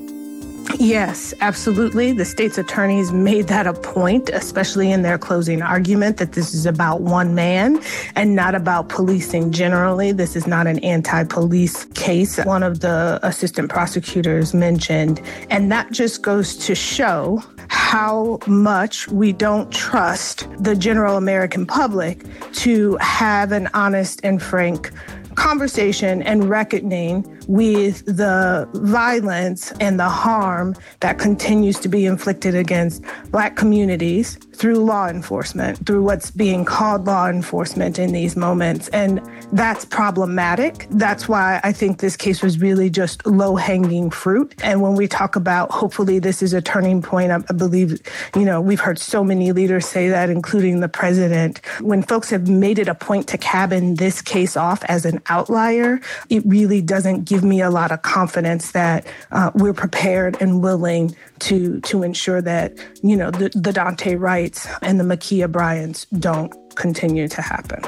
Yes, 0.79 1.33
absolutely. 1.41 2.13
The 2.13 2.25
state's 2.25 2.59
attorneys 2.59 3.13
made 3.13 3.49
that 3.49 3.67
a 3.67 3.73
point, 3.73 4.29
especially 4.31 4.91
in 4.91 5.03
their 5.03 5.19
closing 5.19 5.63
argument, 5.63 6.17
that 6.19 6.33
this 6.33 6.53
is 6.55 6.67
about 6.67 7.01
one 7.01 7.35
man 7.35 7.81
and 8.17 8.35
not 8.35 8.55
about 8.55 8.89
policing 8.89 9.53
generally. 9.53 10.13
This 10.13 10.37
is 10.37 10.47
not 10.47 10.67
an 10.67 10.79
anti 10.81 11.25
police 11.25 11.85
case, 11.95 12.39
one 12.45 12.63
of 12.63 12.81
the 12.81 13.21
assistant 13.23 13.71
prosecutors 13.71 14.55
mentioned. 14.55 15.21
And 15.51 15.71
that 15.71 15.93
just 15.93 16.23
goes 16.23 16.57
to 16.59 16.75
show 16.75 17.43
how 17.69 18.39
much 18.47 19.09
we 19.09 19.33
don't 19.33 19.71
trust 19.73 20.47
the 20.59 20.75
general 20.75 21.17
American 21.17 21.67
public 21.67 22.25
to 22.55 22.97
have 23.01 23.53
an 23.53 23.69
honest 23.75 24.21
and 24.23 24.43
frank 24.43 24.91
conversation 25.35 26.23
and 26.23 26.49
reckoning 26.49 27.34
with 27.49 28.05
the 28.07 28.69
violence 28.75 29.73
and 29.81 29.99
the 29.99 30.09
harm 30.09 30.75
that 31.01 31.19
continues 31.19 31.79
to 31.81 31.89
be 31.89 32.07
inflicted 32.07 32.55
against 32.55 33.03
Black 33.31 33.57
communities 33.57 34.39
through 34.55 34.77
law 34.77 35.09
enforcement, 35.09 35.85
through 35.85 36.03
what's 36.03 36.31
being 36.31 36.65
called 36.65 37.07
law 37.07 37.29
enforcement 37.29 37.99
in 37.99 38.13
these 38.13 38.37
moments. 38.37 38.89
And 38.89 39.21
that's 39.53 39.85
problematic. 39.85 40.87
That's 40.91 41.29
why 41.29 41.61
I 41.65 41.73
think 41.73 41.99
this 41.99 42.17
case 42.17 42.43
was 42.43 42.61
really 42.61 42.89
just 42.89 43.27
low 43.27 43.57
hanging 43.57 44.11
fruit. 44.11 44.55
And 44.63 44.81
when 44.81 44.95
we 44.95 45.09
talk 45.09 45.35
about 45.35 45.73
hopefully 45.73 46.19
this 46.19 46.43
is 46.43 46.53
a 46.53 46.63
turning 46.63 47.03
point, 47.03 47.33
I, 47.33 47.39
believe, 47.39 48.01
you 48.37 48.45
know, 48.45 48.61
we've 48.61 48.81
heard 48.81 48.99
so 48.99 49.25
many 49.25 49.53
leaders 49.53 49.87
say 49.87 50.09
that, 50.09 50.31
including 50.31 50.81
the 50.81 50.89
president. 50.89 51.61
When 51.81 52.03
folks 52.03 52.31
have 52.31 52.49
made 52.49 52.79
it 52.79 52.89
a 52.89 52.95
point 52.95 53.27
to 53.29 53.39
cabin 53.39 53.97
this 53.97 54.23
case 54.23 54.57
off 54.57 54.85
as 54.85 55.05
an 55.05 55.21
outlier, 55.27 56.01
it 56.31 56.43
really 56.47 56.81
doesn't 56.81 57.25
give 57.25 57.34
me 57.43 57.61
a 57.61 57.71
lot 57.71 57.91
of 57.91 58.03
confidence 58.03 58.73
that 58.73 59.07
uh, 59.33 59.51
we're 59.55 59.73
prepared 59.73 60.41
and 60.41 60.63
willing 60.63 61.17
to 61.41 61.81
to 61.81 62.03
ensure 62.03 62.41
that 62.43 62.77
you 63.03 63.17
know 63.17 63.31
the, 63.31 63.49
the 63.51 63.73
Daunte 63.73 64.19
Wrights 64.19 64.69
and 64.83 65.01
the 65.01 65.05
Ma'Khia 65.05 65.51
Bryants 65.51 66.07
don't 66.19 66.53
continue 66.77 67.29
to 67.29 67.43
happen. 67.43 67.83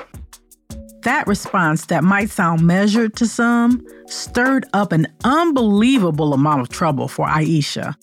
That 1.02 1.26
response 1.28 1.86
that 1.86 2.02
might 2.02 2.30
sound 2.30 2.62
measured 2.62 3.14
to 3.16 3.26
some 3.26 3.86
stirred 4.06 4.66
up 4.72 4.90
an 4.90 5.06
unbelievable 5.22 6.32
amount 6.32 6.62
of 6.62 6.68
trouble 6.68 7.06
for 7.06 7.28
Ayesha. 7.28 7.96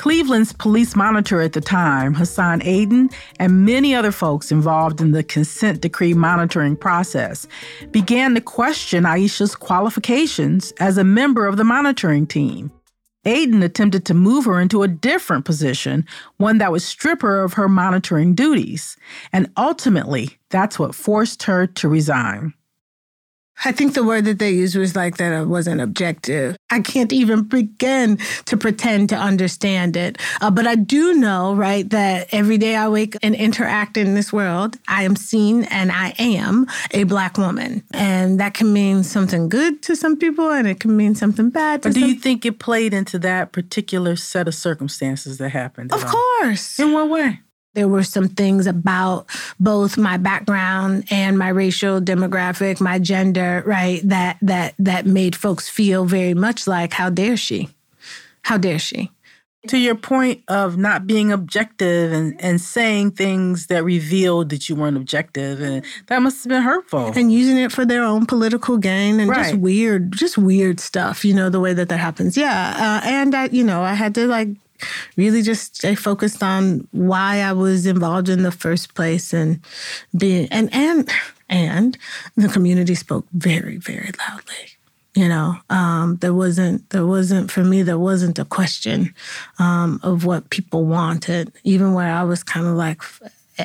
Cleveland's 0.00 0.54
police 0.54 0.96
monitor 0.96 1.42
at 1.42 1.52
the 1.52 1.60
time, 1.60 2.14
Hassan 2.14 2.62
Aden, 2.62 3.10
and 3.38 3.66
many 3.66 3.94
other 3.94 4.10
folks 4.10 4.50
involved 4.50 4.98
in 5.02 5.10
the 5.10 5.22
consent 5.22 5.82
decree 5.82 6.14
monitoring 6.14 6.74
process 6.74 7.46
began 7.90 8.34
to 8.34 8.40
question 8.40 9.04
Ayesha's 9.04 9.54
qualifications 9.54 10.72
as 10.80 10.96
a 10.96 11.04
member 11.04 11.46
of 11.46 11.58
the 11.58 11.64
monitoring 11.64 12.26
team. 12.26 12.72
Aden 13.26 13.62
attempted 13.62 14.06
to 14.06 14.14
move 14.14 14.46
her 14.46 14.58
into 14.58 14.82
a 14.82 14.88
different 14.88 15.44
position, 15.44 16.06
one 16.38 16.56
that 16.56 16.72
would 16.72 16.80
strip 16.80 17.20
her 17.20 17.44
of 17.44 17.52
her 17.52 17.68
monitoring 17.68 18.34
duties. 18.34 18.96
And 19.34 19.50
ultimately, 19.58 20.38
that's 20.48 20.78
what 20.78 20.94
forced 20.94 21.42
her 21.42 21.66
to 21.66 21.88
resign. 21.90 22.54
I 23.64 23.72
think 23.72 23.94
the 23.94 24.04
word 24.04 24.24
that 24.24 24.38
they 24.38 24.50
used 24.50 24.76
was 24.76 24.96
like 24.96 25.18
that 25.18 25.32
it 25.32 25.46
wasn't 25.46 25.80
objective. 25.80 26.56
I 26.70 26.80
can't 26.80 27.12
even 27.12 27.42
begin 27.42 28.18
to 28.46 28.56
pretend 28.56 29.10
to 29.10 29.16
understand 29.16 29.96
it. 29.96 30.18
Uh, 30.40 30.50
but 30.50 30.66
I 30.66 30.76
do 30.76 31.14
know, 31.14 31.54
right, 31.54 31.88
that 31.90 32.28
every 32.32 32.58
day 32.58 32.76
I 32.76 32.88
wake 32.88 33.16
and 33.22 33.34
interact 33.34 33.96
in 33.96 34.14
this 34.14 34.32
world, 34.32 34.76
I 34.88 35.02
am 35.02 35.16
seen 35.16 35.64
and 35.64 35.92
I 35.92 36.14
am 36.18 36.66
a 36.92 37.04
black 37.04 37.36
woman. 37.36 37.82
And 37.92 38.40
that 38.40 38.54
can 38.54 38.72
mean 38.72 39.02
something 39.02 39.48
good 39.48 39.82
to 39.82 39.96
some 39.96 40.16
people 40.16 40.50
and 40.50 40.66
it 40.66 40.80
can 40.80 40.96
mean 40.96 41.14
something 41.14 41.50
bad 41.50 41.82
to 41.82 41.90
do 41.90 42.00
some 42.00 42.08
you 42.08 42.14
think 42.14 42.46
it 42.46 42.58
played 42.58 42.94
into 42.94 43.18
that 43.20 43.52
particular 43.52 44.16
set 44.16 44.48
of 44.48 44.54
circumstances 44.54 45.38
that 45.38 45.50
happened? 45.50 45.92
Of 45.92 46.06
course. 46.06 46.78
In 46.78 46.92
what 46.92 47.08
way? 47.10 47.40
There 47.74 47.86
were 47.86 48.02
some 48.02 48.28
things 48.28 48.66
about 48.66 49.26
both 49.60 49.96
my 49.96 50.16
background 50.16 51.04
and 51.10 51.38
my 51.38 51.50
racial 51.50 52.00
demographic, 52.00 52.80
my 52.80 52.98
gender, 52.98 53.62
right, 53.64 54.00
that 54.04 54.38
that 54.42 54.74
that 54.78 55.06
made 55.06 55.36
folks 55.36 55.68
feel 55.68 56.04
very 56.04 56.34
much 56.34 56.66
like 56.66 56.92
how 56.92 57.10
dare 57.10 57.36
she? 57.36 57.68
How 58.42 58.58
dare 58.58 58.80
she? 58.80 59.12
To 59.68 59.76
your 59.76 59.94
point 59.94 60.42
of 60.48 60.78
not 60.78 61.06
being 61.06 61.30
objective 61.30 62.12
and, 62.12 62.34
and 62.42 62.58
saying 62.58 63.10
things 63.10 63.66
that 63.66 63.84
revealed 63.84 64.48
that 64.48 64.70
you 64.70 64.74
weren't 64.74 64.96
objective, 64.96 65.60
and 65.60 65.84
that 66.06 66.22
must 66.22 66.42
have 66.42 66.48
been 66.48 66.62
hurtful. 66.62 67.12
And 67.14 67.30
using 67.30 67.58
it 67.58 67.70
for 67.70 67.84
their 67.84 68.02
own 68.02 68.24
political 68.24 68.78
gain 68.78 69.20
and 69.20 69.32
just 69.32 69.54
weird, 69.54 70.12
just 70.12 70.38
weird 70.38 70.80
stuff, 70.80 71.26
you 71.26 71.34
know, 71.34 71.50
the 71.50 71.60
way 71.60 71.74
that 71.74 71.90
that 71.90 72.00
happens. 72.00 72.38
Yeah. 72.38 73.00
Uh, 73.04 73.06
and 73.06 73.34
I, 73.34 73.44
you 73.48 73.62
know, 73.62 73.82
I 73.82 73.92
had 73.92 74.14
to 74.14 74.26
like 74.26 74.48
really 75.16 75.42
just 75.42 75.76
stay 75.76 75.94
focused 75.94 76.42
on 76.42 76.86
why 76.92 77.40
I 77.40 77.52
was 77.52 77.86
involved 77.86 78.28
in 78.28 78.42
the 78.42 78.52
first 78.52 78.94
place 78.94 79.32
and 79.32 79.60
being, 80.16 80.48
and, 80.50 80.72
and, 80.74 81.08
and 81.48 81.98
the 82.36 82.48
community 82.48 82.94
spoke 82.94 83.26
very, 83.32 83.76
very 83.76 84.10
loudly. 84.28 84.76
You 85.16 85.28
know, 85.28 85.56
um, 85.70 86.16
there 86.20 86.32
wasn't, 86.32 86.88
there 86.90 87.04
wasn't, 87.04 87.50
for 87.50 87.64
me, 87.64 87.82
there 87.82 87.98
wasn't 87.98 88.38
a 88.38 88.44
question 88.44 89.12
um, 89.58 89.98
of 90.04 90.24
what 90.24 90.50
people 90.50 90.84
wanted, 90.84 91.52
even 91.64 91.94
where 91.94 92.12
I 92.12 92.22
was 92.22 92.44
kind 92.44 92.66
of 92.66 92.74
like, 92.74 93.02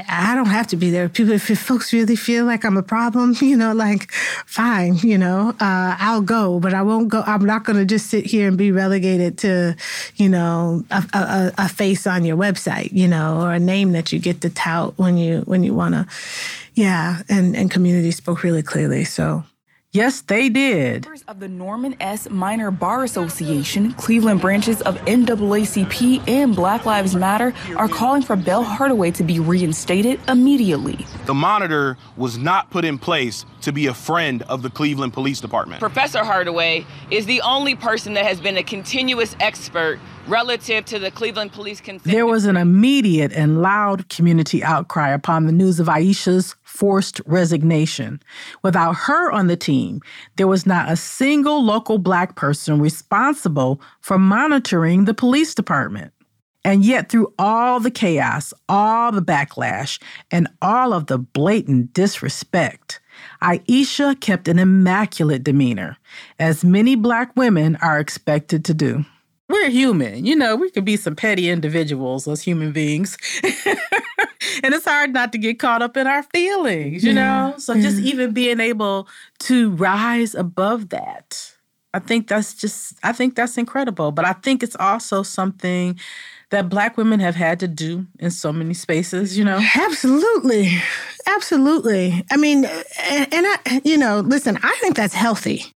I 0.08 0.36
don't 0.36 0.48
have 0.48 0.68
to 0.68 0.76
be 0.76 0.90
there. 0.90 1.10
People, 1.10 1.34
if 1.34 1.44
folks 1.60 1.94
really 1.94 2.16
feel 2.16 2.46
like 2.46 2.64
I'm 2.64 2.78
a 2.78 2.84
problem, 2.84 3.36
you 3.42 3.56
know, 3.56 3.74
like, 3.74 4.12
fine, 4.46 4.96
you 4.98 5.18
know, 5.18 5.50
uh, 5.60 5.96
I'll 6.00 6.22
go, 6.22 6.60
but 6.60 6.74
I 6.74 6.82
won't 6.82 7.10
go. 7.10 7.22
I'm 7.26 7.46
not 7.46 7.64
going 7.64 7.78
to 7.78 7.86
just 7.86 8.08
sit 8.08 8.26
here 8.26 8.48
and 8.48 8.58
be 8.58 8.72
relegated 8.72 9.38
to, 9.40 9.76
you 10.16 10.30
know, 10.30 10.84
a, 10.92 11.04
a, 11.14 11.52
a 11.58 11.70
face 11.70 12.08
on 12.08 12.26
your 12.26 12.38
website, 12.38 12.92
you 12.92 13.08
know, 13.08 13.42
or 13.42 13.54
a 13.54 13.60
name 13.60 13.92
that 13.94 14.12
you 14.12 14.20
get 14.20 14.42
to 14.42 14.50
tout 14.50 14.98
when 14.98 15.18
you 15.18 15.42
when 15.42 15.64
you 15.64 15.74
want 15.74 15.96
to. 15.96 16.08
Yeah, 16.74 17.22
and 17.30 17.56
and 17.56 17.72
community 17.72 18.12
spoke 18.12 18.44
really 18.44 18.64
clearly. 18.64 19.06
So. 19.06 19.44
Yes, 19.96 20.20
they 20.20 20.50
did. 20.50 21.06
Members 21.06 21.24
of 21.26 21.40
the 21.40 21.48
Norman 21.48 21.96
S. 22.02 22.30
Minor 22.30 22.70
Bar 22.70 23.06
Association, 23.06 23.94
Cleveland 23.94 24.42
branches 24.42 24.82
of 24.82 24.98
NAACP, 25.06 26.28
and 26.28 26.54
Black 26.54 26.86
Lives 26.86 27.16
Matter 27.16 27.54
are 27.78 27.88
calling 27.88 28.22
for 28.22 28.36
Bell 28.36 28.62
Hardaway 28.62 29.12
to 29.12 29.24
be 29.24 29.40
reinstated 29.40 30.20
immediately. 30.28 31.06
The 31.28 31.34
monitor 31.34 31.98
was 32.18 32.38
not 32.38 32.72
put 32.72 32.84
in 32.84 32.98
place 32.98 33.46
to 33.62 33.72
be 33.72 33.88
a 33.88 33.94
friend 33.94 34.42
of 34.44 34.64
the 34.64 34.70
Cleveland 34.70 35.14
Police 35.14 35.40
Department. 35.40 35.80
Professor 35.80 36.26
Hardaway 36.26 36.86
is 37.10 37.26
the 37.26 37.40
only 37.40 37.76
person 37.76 38.16
that 38.16 38.26
has 38.26 38.42
been 38.42 38.58
a 38.58 38.64
continuous 38.64 39.34
expert 39.40 39.98
relative 40.28 40.84
to 40.86 41.00
the 41.00 41.12
Cleveland 41.12 41.54
Police 41.54 41.80
consent. 41.80 42.12
There 42.12 42.26
was 42.26 42.46
an 42.46 42.58
immediate 42.58 43.32
and 43.32 43.62
loud 43.62 44.10
community 44.10 44.64
outcry 44.64 45.12
upon 45.12 45.46
the 45.46 45.52
news 45.52 45.80
of 45.80 45.88
Ayesha's 45.88 46.56
forced 46.64 47.22
resignation. 47.26 48.22
Without 48.62 48.94
her 48.94 49.32
on 49.32 49.48
the 49.48 49.56
team, 49.86 50.02
there 50.38 50.48
was 50.48 50.66
not 50.66 50.92
a 50.92 50.96
single 50.96 51.64
local 51.64 51.98
black 51.98 52.36
person 52.36 52.80
responsible 52.80 53.82
for 54.02 54.18
monitoring 54.18 55.06
the 55.06 55.14
police 55.14 55.56
department. 55.56 56.12
And 56.64 56.84
yet, 56.84 57.10
through 57.10 57.32
all 57.38 57.80
the 57.80 57.92
chaos, 57.92 58.52
all 58.68 59.12
the 59.12 59.22
backlash, 59.22 60.02
and 60.32 60.48
all 60.64 60.94
of 60.94 61.06
the 61.06 61.20
blatant 61.20 61.94
disrespect, 61.94 63.00
Ayesha 63.42 64.16
kept 64.20 64.48
an 64.48 64.58
immaculate 64.58 65.44
demeanor, 65.44 65.98
as 66.40 66.66
many 66.66 66.96
black 66.96 67.36
women 67.36 67.76
are 67.84 68.00
expected 68.00 68.66
to 68.66 68.74
do. 68.74 69.06
We're 69.48 69.70
human. 69.70 70.26
You 70.26 70.36
know, 70.36 70.56
we 70.56 70.72
could 70.72 70.86
be 70.86 70.98
some 70.98 71.16
petty 71.16 71.50
individuals 71.50 72.28
as 72.28 72.42
human 72.42 72.72
beings. 72.72 73.16
and 74.64 74.74
it's 74.74 74.86
hard 74.86 75.14
not 75.14 75.32
to 75.34 75.38
get 75.38 75.60
caught 75.60 75.82
up 75.82 75.98
in 75.98 76.08
our 76.08 76.24
feelings, 76.24 77.04
you 77.04 77.14
Yeah, 77.14 77.52
know? 77.52 77.58
So 77.58 77.74
just 77.76 78.00
even 78.02 78.32
being 78.34 78.60
able 78.60 79.08
to 79.40 79.72
rise 79.72 80.36
above 80.36 80.90
that. 80.90 81.52
I 81.94 82.00
think 82.00 82.28
that's 82.28 82.54
just 82.54 82.94
I 83.04 83.14
think 83.14 83.36
that's 83.36 83.58
incredible, 83.58 84.12
but 84.12 84.26
I 84.26 84.34
think 84.34 84.64
it's 84.64 84.76
also 84.76 85.24
something 85.24 85.98
that 86.50 86.70
black 86.70 86.98
women 86.98 87.20
have 87.22 87.36
had 87.36 87.60
to 87.62 87.68
do 87.68 88.06
in 88.20 88.32
so 88.32 88.52
many 88.54 88.74
spaces, 88.74 89.38
you 89.38 89.44
know. 89.46 89.60
Absolutely. 89.76 90.78
Absolutely. 91.28 92.24
I 92.32 92.38
mean, 92.38 92.66
and, 92.66 93.34
and 93.34 93.46
I, 93.48 93.82
you 93.84 93.98
know, 93.98 94.20
listen, 94.20 94.58
I 94.62 94.78
think 94.82 94.96
that's 94.96 95.14
healthy. 95.14 95.75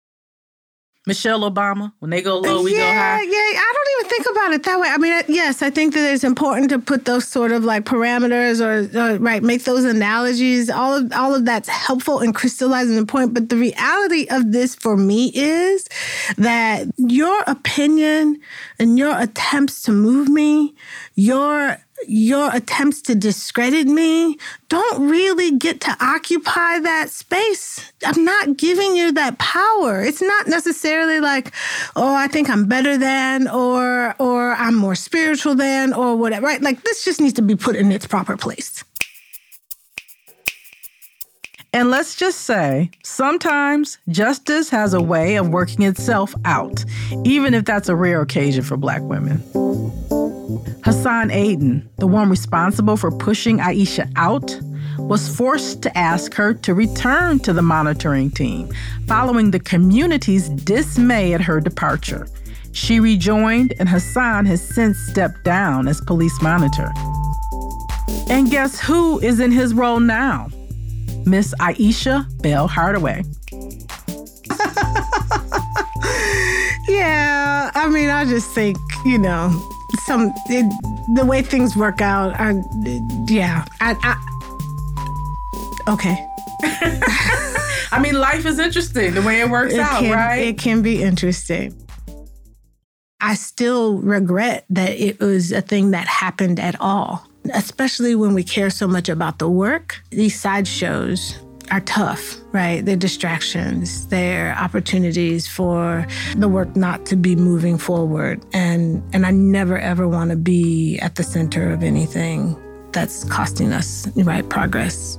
Michelle 1.09 1.41
Obama, 1.51 1.93
when 2.01 2.11
they 2.11 2.21
go 2.21 2.39
low, 2.39 2.63
we 2.63 2.75
yeah, 2.77 2.81
go 2.81 2.87
high. 2.87 3.23
Yeah, 3.23 3.31
yeah. 3.31 3.61
I 3.61 3.73
don't 3.75 3.99
even 3.99 4.11
think 4.11 4.27
about 4.31 4.53
it 4.53 4.63
that 4.65 4.79
way. 4.79 4.89
I 4.89 4.99
mean, 4.99 5.13
uh, 5.15 5.23
yes, 5.27 5.63
I 5.63 5.71
think 5.71 5.95
that 5.95 6.13
it's 6.13 6.23
important 6.23 6.69
to 6.71 6.79
put 6.79 7.07
those 7.07 7.27
sort 7.27 7.51
of 7.51 7.65
like 7.65 7.85
parameters 7.85 8.61
or, 8.61 8.97
or 8.97 9.19
right, 9.19 9.43
make 9.43 9.65
those 9.65 9.85
analogies. 9.85 10.69
All 10.69 10.95
of 10.95 11.13
all 11.15 11.35
of 11.35 11.47
that's 11.47 11.69
helpful 11.69 12.21
in 12.21 12.35
crystallizing 12.35 12.97
the 12.97 13.07
point. 13.07 13.33
But 13.33 13.49
the 13.49 13.57
reality 13.57 14.27
of 14.31 14.53
this 14.53 14.75
for 14.75 14.97
me 14.97 15.33
is 15.35 15.89
that 16.37 16.87
your 16.99 17.43
opinion 17.47 18.39
and 18.79 18.99
your 18.99 19.19
attempts 19.19 19.83
to 19.83 19.93
move 19.93 20.29
me, 20.29 20.75
your 21.15 21.79
your 22.07 22.55
attempts 22.55 23.03
to 23.03 23.15
discredit 23.15 23.87
me 23.87 24.39
don't 24.69 25.09
really 25.09 25.57
get 25.57 25.81
to 25.83 25.97
occupy 26.01 26.79
that 26.79 27.11
space. 27.11 27.93
I'm 28.05 28.25
not 28.25 28.57
giving 28.57 28.97
you 28.97 29.13
that 29.13 29.39
power. 29.39 30.03
It's 30.03 30.23
not 30.23 30.47
necessarily 30.47 31.21
like, 31.21 31.53
oh, 31.97 32.15
I 32.15 32.29
think 32.29 32.49
I'm 32.49 32.67
better 32.67 32.97
than 32.97 33.49
or 33.49 34.15
or 34.19 34.53
I'm 34.53 34.75
more 34.75 34.95
spiritual 34.95 35.55
than 35.55 35.93
or 35.93 36.17
whatever. 36.17 36.47
Right? 36.47 36.63
Like 36.63 36.83
this 36.85 37.05
just 37.05 37.21
needs 37.21 37.35
to 37.35 37.43
be 37.43 37.57
put 37.57 37.77
in 37.77 37.91
its 37.91 38.07
proper 38.07 38.37
place. 38.37 38.85
And 41.75 41.91
let's 41.91 42.17
just 42.17 42.41
say, 42.41 42.91
sometimes 43.05 43.99
justice 44.09 44.71
has 44.71 44.95
a 44.95 45.03
way 45.03 45.37
of 45.37 45.51
working 45.51 45.83
itself 45.83 46.35
out, 46.47 46.83
even 47.25 47.53
if 47.53 47.67
that's 47.67 47.91
a 47.91 47.95
rare 47.95 48.23
occasion 48.23 48.65
for 48.65 48.79
black 48.79 49.03
women. 49.03 49.43
Hassan 50.89 51.31
Aden, 51.31 51.87
the 51.99 52.07
one 52.07 52.31
responsible 52.31 52.97
for 52.97 53.11
pushing 53.11 53.61
Ayesha 53.61 54.09
out, 54.17 54.59
was 54.97 55.29
forced 55.29 55.83
to 55.83 55.99
ask 55.99 56.33
her 56.33 56.55
to 56.55 56.73
return 56.73 57.41
to 57.41 57.53
the 57.53 57.61
monitoring 57.61 58.31
team 58.31 58.73
following 59.07 59.51
the 59.51 59.61
community's 59.61 60.49
dismay 60.49 61.35
at 61.35 61.43
her 61.43 61.61
departure. 61.61 62.27
She 62.73 63.01
rejoined, 63.01 63.75
and 63.79 63.87
Hassan 63.87 64.47
has 64.47 64.67
since 64.67 64.97
stepped 64.97 65.45
down 65.45 65.89
as 65.89 66.01
police 66.01 66.41
monitor. 66.41 66.91
And 68.31 68.51
guess 68.51 68.81
who 68.81 69.21
is 69.21 69.41
in 69.41 69.51
his 69.51 69.75
role 69.75 70.01
now? 70.01 70.49
Miss 71.27 71.53
Ayesha 71.61 72.27
Bell 72.41 72.67
Hardaway. 72.67 73.25
yeah, 76.89 77.73
I 77.75 77.91
mean, 77.93 78.09
I 78.09 78.25
just 78.25 78.55
think, 78.55 78.79
you 79.05 79.19
know, 79.19 79.51
some 80.05 80.33
it, 80.47 80.65
the 81.15 81.25
way 81.25 81.43
things 81.43 81.77
work 81.77 82.01
out. 82.01 82.35
I, 82.39 82.63
yeah, 83.29 83.65
I, 83.81 83.97
I 84.03 85.93
okay. 85.93 86.27
I 87.91 88.01
mean, 88.01 88.15
life 88.21 88.45
is 88.45 88.59
interesting 88.59 89.15
the 89.15 89.23
way 89.23 89.41
it 89.41 89.49
works 89.49 89.73
it 89.73 89.81
out, 89.81 90.01
can, 90.01 90.13
right? 90.13 90.39
It 90.39 90.59
can 90.59 90.83
be 90.83 91.03
interesting. 91.03 91.75
I 93.21 93.35
still 93.35 93.99
regret 93.99 94.65
that 94.71 94.91
it 94.91 95.21
was 95.21 95.51
a 95.53 95.61
thing 95.61 95.91
that 95.91 96.07
happened 96.07 96.61
at 96.61 96.81
all, 96.81 97.27
especially 97.53 98.15
when 98.15 98.35
we 98.35 98.45
care 98.45 98.71
so 98.71 98.87
much 98.87 99.09
about 99.09 99.39
the 99.39 99.49
work. 99.49 100.01
These 100.11 100.39
sideshows 100.39 101.39
are 101.71 101.81
tough, 101.81 102.37
right? 102.53 102.85
They're 102.85 102.97
distractions, 102.97 104.07
they're 104.09 104.55
opportunities 104.57 105.47
for 105.47 106.07
the 106.37 106.49
work 106.49 106.75
not 106.77 107.07
to 107.07 107.17
be 107.17 107.37
moving 107.37 107.79
forward. 107.79 108.45
And 108.53 109.03
and 109.13 109.27
I 109.27 109.31
never 109.31 109.79
ever 109.79 110.09
want 110.09 110.31
to 110.31 110.37
be 110.37 110.99
at 111.01 111.17
the 111.17 111.23
center 111.23 111.71
of 111.73 111.83
anything 111.83 112.57
that's 112.93 113.25
costing 113.25 113.73
us 113.73 114.09
right 114.17 114.49
progress. 114.49 115.19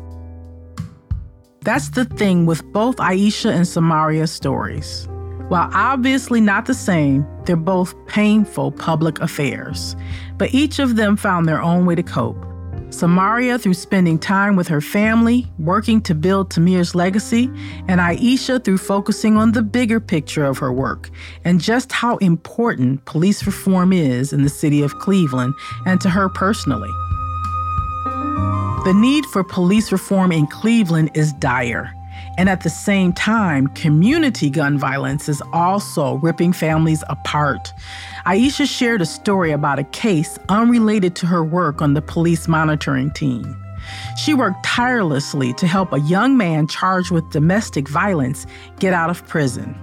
That's 1.62 1.90
the 1.90 2.06
thing 2.06 2.46
with 2.46 2.64
both 2.72 3.00
Ayesha 3.00 3.50
and 3.50 3.68
Samaria's 3.68 4.32
stories. 4.32 5.08
While 5.50 5.70
obviously 5.74 6.42
not 6.42 6.68
the 6.68 6.74
same, 6.74 7.26
they're 7.46 7.56
both 7.56 7.96
painful 8.06 8.72
public 8.72 9.20
affairs. 9.20 9.96
But 10.38 10.54
each 10.54 10.80
of 10.80 10.96
them 10.96 11.18
found 11.18 11.48
their 11.48 11.62
own 11.62 11.86
way 11.86 11.96
to 11.96 12.04
cope. 12.04 12.46
Samaria 12.90 13.60
through 13.60 13.76
spending 13.76 14.18
time 14.18 14.56
with 14.56 14.68
her 14.68 14.82
family, 14.82 15.48
working 15.60 16.02
to 16.02 16.16
build 16.16 16.50
Tamir's 16.50 16.96
legacy, 16.96 17.50
and 17.88 18.02
Ayesha 18.02 18.60
through 18.60 18.80
focusing 18.80 19.38
on 19.38 19.52
the 19.52 19.62
bigger 19.62 20.00
picture 20.00 20.44
of 20.44 20.58
her 20.58 20.74
work 20.74 21.10
and 21.46 21.62
just 21.62 21.92
how 21.92 22.18
important 22.18 23.06
police 23.06 23.46
reform 23.46 23.94
is 23.94 24.34
in 24.34 24.44
the 24.44 24.50
city 24.50 24.82
of 24.82 24.96
Cleveland 25.00 25.54
and 25.86 26.02
to 26.02 26.10
her 26.10 26.30
personally. 26.30 26.92
The 28.86 28.94
need 28.96 29.26
for 29.28 29.44
police 29.44 29.92
reform 29.92 30.32
in 30.32 30.48
Cleveland 30.48 31.12
is 31.14 31.34
dire. 31.34 31.94
And 32.40 32.48
at 32.48 32.62
the 32.62 32.70
same 32.70 33.12
time, 33.12 33.68
community 33.68 34.50
gun 34.50 34.78
violence 34.78 35.28
is 35.28 35.44
also 35.52 36.16
ripping 36.20 36.54
families 36.54 37.04
apart. 37.10 37.74
Ayesha 38.26 38.66
shared 38.66 39.02
a 39.02 39.06
story 39.06 39.52
about 39.52 39.78
a 39.78 39.84
case 39.84 40.40
unrelated 40.48 41.18
to 41.18 41.26
her 41.26 41.44
work 41.44 41.82
on 41.82 41.96
the 41.96 42.02
police 42.02 42.48
monitoring 42.48 43.12
team. 43.12 43.62
She 44.16 44.34
worked 44.34 44.64
tirelessly 44.64 45.54
to 45.56 45.68
help 45.68 45.92
a 45.92 46.00
young 46.00 46.38
man 46.38 46.68
charged 46.68 47.12
with 47.12 47.30
domestic 47.30 47.90
violence 47.90 48.46
get 48.80 48.94
out 48.94 49.10
of 49.10 49.28
prison. 49.28 49.78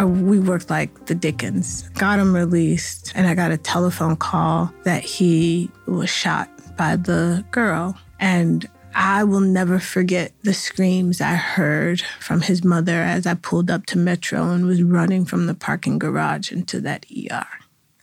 Uh, 0.00 0.06
we 0.06 0.40
worked 0.40 0.70
like 0.70 1.04
the 1.04 1.14
Dickens. 1.14 1.86
Got 1.90 2.18
him 2.18 2.34
released, 2.34 3.12
and 3.14 3.26
I 3.26 3.34
got 3.34 3.50
a 3.50 3.58
telephone 3.58 4.16
call 4.16 4.72
that 4.84 5.04
he 5.04 5.70
was 5.84 6.08
shot 6.08 6.48
by 6.78 6.96
the 6.96 7.44
girl. 7.50 7.94
And 8.20 8.66
I 8.98 9.24
will 9.24 9.40
never 9.40 9.78
forget 9.78 10.32
the 10.42 10.54
screams 10.54 11.20
I 11.20 11.34
heard 11.34 12.00
from 12.18 12.40
his 12.40 12.64
mother 12.64 13.02
as 13.02 13.26
I 13.26 13.34
pulled 13.34 13.70
up 13.70 13.84
to 13.86 13.98
Metro 13.98 14.50
and 14.50 14.64
was 14.64 14.82
running 14.82 15.26
from 15.26 15.46
the 15.46 15.54
parking 15.54 15.98
garage 15.98 16.50
into 16.50 16.80
that 16.80 17.04
ER. 17.10 17.46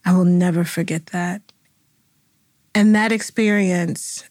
I 0.06 0.16
will 0.16 0.24
never 0.24 0.64
forget 0.64 1.08
that. 1.08 1.42
And 2.76 2.94
that 2.94 3.12
experience, 3.12 4.30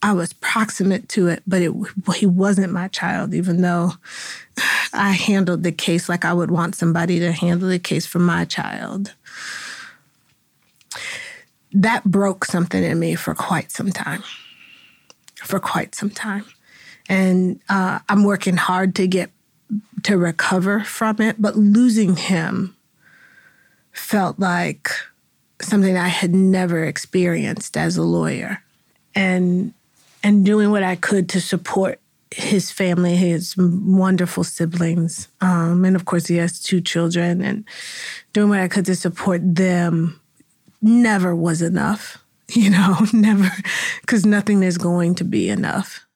I 0.00 0.12
was 0.12 0.32
proximate 0.32 1.08
to 1.10 1.26
it, 1.26 1.42
but 1.44 1.60
it, 1.60 1.72
he 2.14 2.26
wasn't 2.26 2.72
my 2.72 2.86
child, 2.86 3.34
even 3.34 3.62
though 3.62 3.94
I 4.92 5.10
handled 5.10 5.64
the 5.64 5.72
case 5.72 6.08
like 6.08 6.24
I 6.24 6.32
would 6.32 6.52
want 6.52 6.76
somebody 6.76 7.18
to 7.18 7.32
handle 7.32 7.68
the 7.68 7.80
case 7.80 8.06
for 8.06 8.20
my 8.20 8.44
child 8.44 9.14
that 11.72 12.04
broke 12.04 12.44
something 12.44 12.84
in 12.84 13.00
me 13.00 13.16
for 13.16 13.34
quite 13.34 13.72
some 13.72 13.90
time. 13.90 14.22
For 15.44 15.58
quite 15.58 15.94
some 15.94 16.10
time. 16.10 16.44
And 17.08 17.60
uh, 17.68 17.98
I'm 18.08 18.24
working 18.24 18.56
hard 18.56 18.94
to 18.96 19.06
get 19.06 19.30
to 20.04 20.16
recover 20.16 20.80
from 20.80 21.20
it, 21.20 21.40
but 21.40 21.56
losing 21.56 22.16
him 22.16 22.76
felt 23.92 24.38
like 24.38 24.90
something 25.60 25.96
I 25.96 26.08
had 26.08 26.34
never 26.34 26.84
experienced 26.84 27.76
as 27.76 27.96
a 27.96 28.02
lawyer. 28.02 28.62
And 29.14 29.74
and 30.22 30.44
doing 30.44 30.70
what 30.70 30.82
I 30.82 30.96
could 30.96 31.28
to 31.30 31.40
support 31.40 32.00
his 32.30 32.70
family, 32.70 33.16
his 33.16 33.56
wonderful 33.58 34.44
siblings, 34.44 35.28
um, 35.40 35.84
and 35.84 35.96
of 35.96 36.04
course 36.04 36.26
he 36.28 36.36
has 36.36 36.60
two 36.60 36.80
children, 36.80 37.42
and 37.42 37.64
doing 38.32 38.48
what 38.48 38.60
I 38.60 38.68
could 38.68 38.86
to 38.86 38.94
support 38.94 39.40
them 39.42 40.20
never 40.80 41.34
was 41.34 41.60
enough, 41.60 42.21
you 42.56 42.70
know, 42.70 42.96
never, 43.12 43.50
because 44.00 44.26
nothing 44.26 44.62
is 44.62 44.78
going 44.78 45.14
to 45.16 45.24
be 45.24 45.48
enough. 45.48 46.06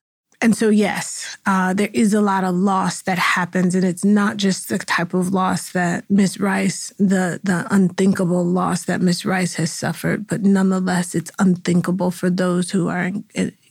And 0.42 0.54
so, 0.54 0.68
yes, 0.68 1.38
uh, 1.46 1.72
there 1.72 1.88
is 1.94 2.12
a 2.12 2.20
lot 2.20 2.44
of 2.44 2.54
loss 2.54 3.00
that 3.02 3.18
happens, 3.18 3.74
and 3.74 3.84
it's 3.84 4.04
not 4.04 4.36
just 4.36 4.68
the 4.68 4.78
type 4.78 5.14
of 5.14 5.32
loss 5.32 5.72
that 5.72 6.04
Miss 6.10 6.38
Rice, 6.38 6.92
the 6.98 7.40
the 7.42 7.66
unthinkable 7.70 8.44
loss 8.44 8.84
that 8.84 9.00
Miss 9.00 9.24
Rice 9.24 9.54
has 9.54 9.72
suffered, 9.72 10.26
but 10.26 10.42
nonetheless, 10.42 11.14
it's 11.14 11.30
unthinkable 11.38 12.10
for 12.10 12.28
those 12.28 12.70
who 12.70 12.88
are, 12.88 13.12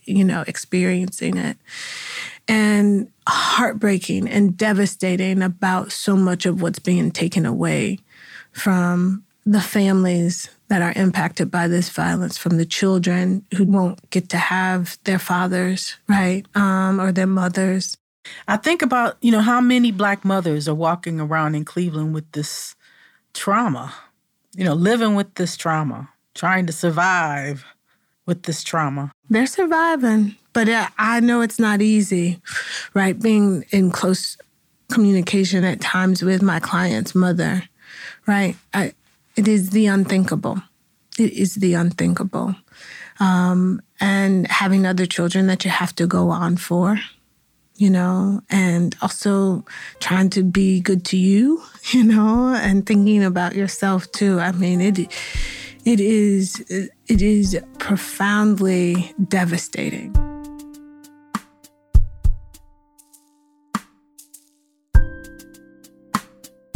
you 0.05 0.23
know, 0.23 0.43
experiencing 0.47 1.37
it, 1.37 1.57
and 2.47 3.11
heartbreaking 3.27 4.27
and 4.27 4.57
devastating 4.57 5.43
about 5.43 5.91
so 5.91 6.15
much 6.15 6.47
of 6.47 6.63
what's 6.63 6.79
being 6.79 7.11
taken 7.11 7.45
away 7.45 7.99
from 8.51 9.23
the 9.45 9.61
families 9.61 10.49
that 10.67 10.81
are 10.81 10.93
impacted 10.95 11.51
by 11.51 11.67
this 11.67 11.89
violence 11.89 12.37
from 12.37 12.57
the 12.57 12.65
children 12.65 13.45
who 13.55 13.65
won't 13.65 14.09
get 14.09 14.29
to 14.29 14.37
have 14.37 14.97
their 15.03 15.19
fathers, 15.19 15.95
right? 16.07 16.45
Um, 16.55 16.99
or 16.99 17.11
their 17.11 17.27
mothers. 17.27 17.97
I 18.47 18.57
think 18.57 18.81
about, 18.81 19.17
you 19.21 19.31
know, 19.31 19.41
how 19.41 19.61
many 19.61 19.91
black 19.91 20.25
mothers 20.25 20.67
are 20.67 20.73
walking 20.75 21.19
around 21.19 21.53
in 21.53 21.65
Cleveland 21.65 22.13
with 22.13 22.31
this 22.31 22.75
trauma, 23.33 23.93
you 24.55 24.63
know, 24.63 24.73
living 24.73 25.13
with 25.13 25.35
this 25.35 25.55
trauma, 25.55 26.09
trying 26.33 26.65
to 26.65 26.73
survive 26.73 27.63
with 28.25 28.43
this 28.43 28.63
trauma. 28.63 29.11
They're 29.29 29.45
surviving, 29.45 30.35
but 30.53 30.67
I 30.97 31.19
know 31.19 31.41
it's 31.41 31.59
not 31.59 31.81
easy, 31.81 32.41
right? 32.95 33.19
Being 33.19 33.65
in 33.69 33.91
close 33.91 34.37
communication 34.91 35.63
at 35.63 35.81
times 35.81 36.23
with 36.23 36.41
my 36.41 36.59
client's 36.59 37.13
mother, 37.13 37.63
right? 38.25 38.55
I, 38.73 38.93
it 39.35 39.47
is 39.47 39.71
the 39.71 39.87
unthinkable. 39.87 40.61
It 41.17 41.33
is 41.33 41.55
the 41.55 41.73
unthinkable. 41.73 42.55
Um, 43.19 43.81
and 43.99 44.47
having 44.47 44.85
other 44.85 45.05
children 45.05 45.47
that 45.47 45.63
you 45.63 45.71
have 45.71 45.95
to 45.95 46.07
go 46.07 46.29
on 46.29 46.57
for, 46.57 46.99
you 47.77 47.89
know, 47.89 48.41
and 48.49 48.95
also 49.01 49.63
trying 49.99 50.29
to 50.31 50.43
be 50.43 50.81
good 50.81 51.05
to 51.05 51.17
you, 51.17 51.63
you 51.91 52.03
know, 52.03 52.53
and 52.53 52.85
thinking 52.85 53.23
about 53.23 53.55
yourself 53.55 54.11
too. 54.11 54.39
I 54.39 54.51
mean, 54.51 54.81
it 54.81 54.99
it 55.85 55.99
is 55.99 56.59
it 57.07 57.21
is 57.21 57.57
profoundly 57.77 59.13
devastating. 59.27 60.34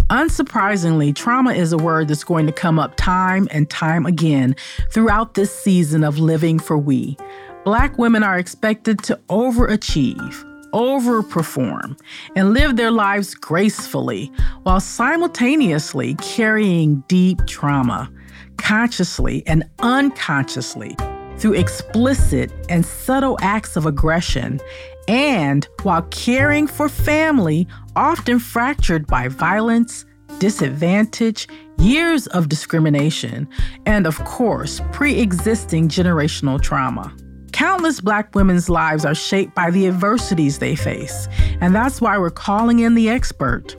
Unsurprisingly, 0.10 1.16
trauma 1.16 1.54
is 1.54 1.72
a 1.72 1.78
word 1.78 2.08
that's 2.08 2.24
going 2.24 2.48
to 2.48 2.52
come 2.52 2.80
up 2.80 2.96
time 2.96 3.48
and 3.52 3.70
time 3.70 4.08
again 4.08 4.56
throughout 4.90 5.36
this 5.36 5.54
season 5.54 6.04
of 6.04 6.18
Living 6.18 6.58
for 6.58 6.80
We. 6.80 7.16
Black 7.64 7.96
women 8.00 8.24
are 8.24 8.40
expected 8.40 9.04
to 9.04 9.20
overachieve, 9.30 10.34
overperform, 10.74 12.00
and 12.36 12.56
live 12.56 12.76
their 12.76 12.90
lives 12.90 13.36
gracefully 13.36 14.32
while 14.64 14.80
simultaneously 14.80 16.16
carrying 16.16 17.04
deep 17.08 17.46
trauma, 17.46 18.12
consciously 18.58 19.44
and 19.46 19.64
unconsciously, 19.78 20.96
through 21.40 21.54
explicit 21.54 22.52
and 22.70 22.86
subtle 22.86 23.38
acts 23.42 23.76
of 23.76 23.86
aggression 23.86 24.60
and 25.08 25.68
while 25.82 26.04
caring 26.12 26.68
for 26.68 26.88
family 26.88 27.68
often 27.96 28.38
fractured 28.38 29.08
by 29.08 29.28
violence, 29.28 30.06
disadvantage, 30.38 31.48
years 31.80 32.28
of 32.28 32.48
discrimination, 32.48 33.48
and 33.88 34.06
of 34.06 34.24
course, 34.26 34.82
pre 34.92 35.20
existing 35.20 35.90
generational 35.90 36.62
trauma. 36.62 37.12
Countless 37.52 38.00
Black 38.00 38.36
women's 38.36 38.70
lives 38.70 39.04
are 39.04 39.16
shaped 39.16 39.56
by 39.56 39.72
the 39.72 39.88
adversities 39.88 40.60
they 40.60 40.76
face, 40.76 41.28
and 41.60 41.74
that's 41.74 42.00
why 42.00 42.18
we're 42.18 42.30
calling 42.30 42.80
in 42.80 42.94
the 42.94 43.10
expert. 43.10 43.76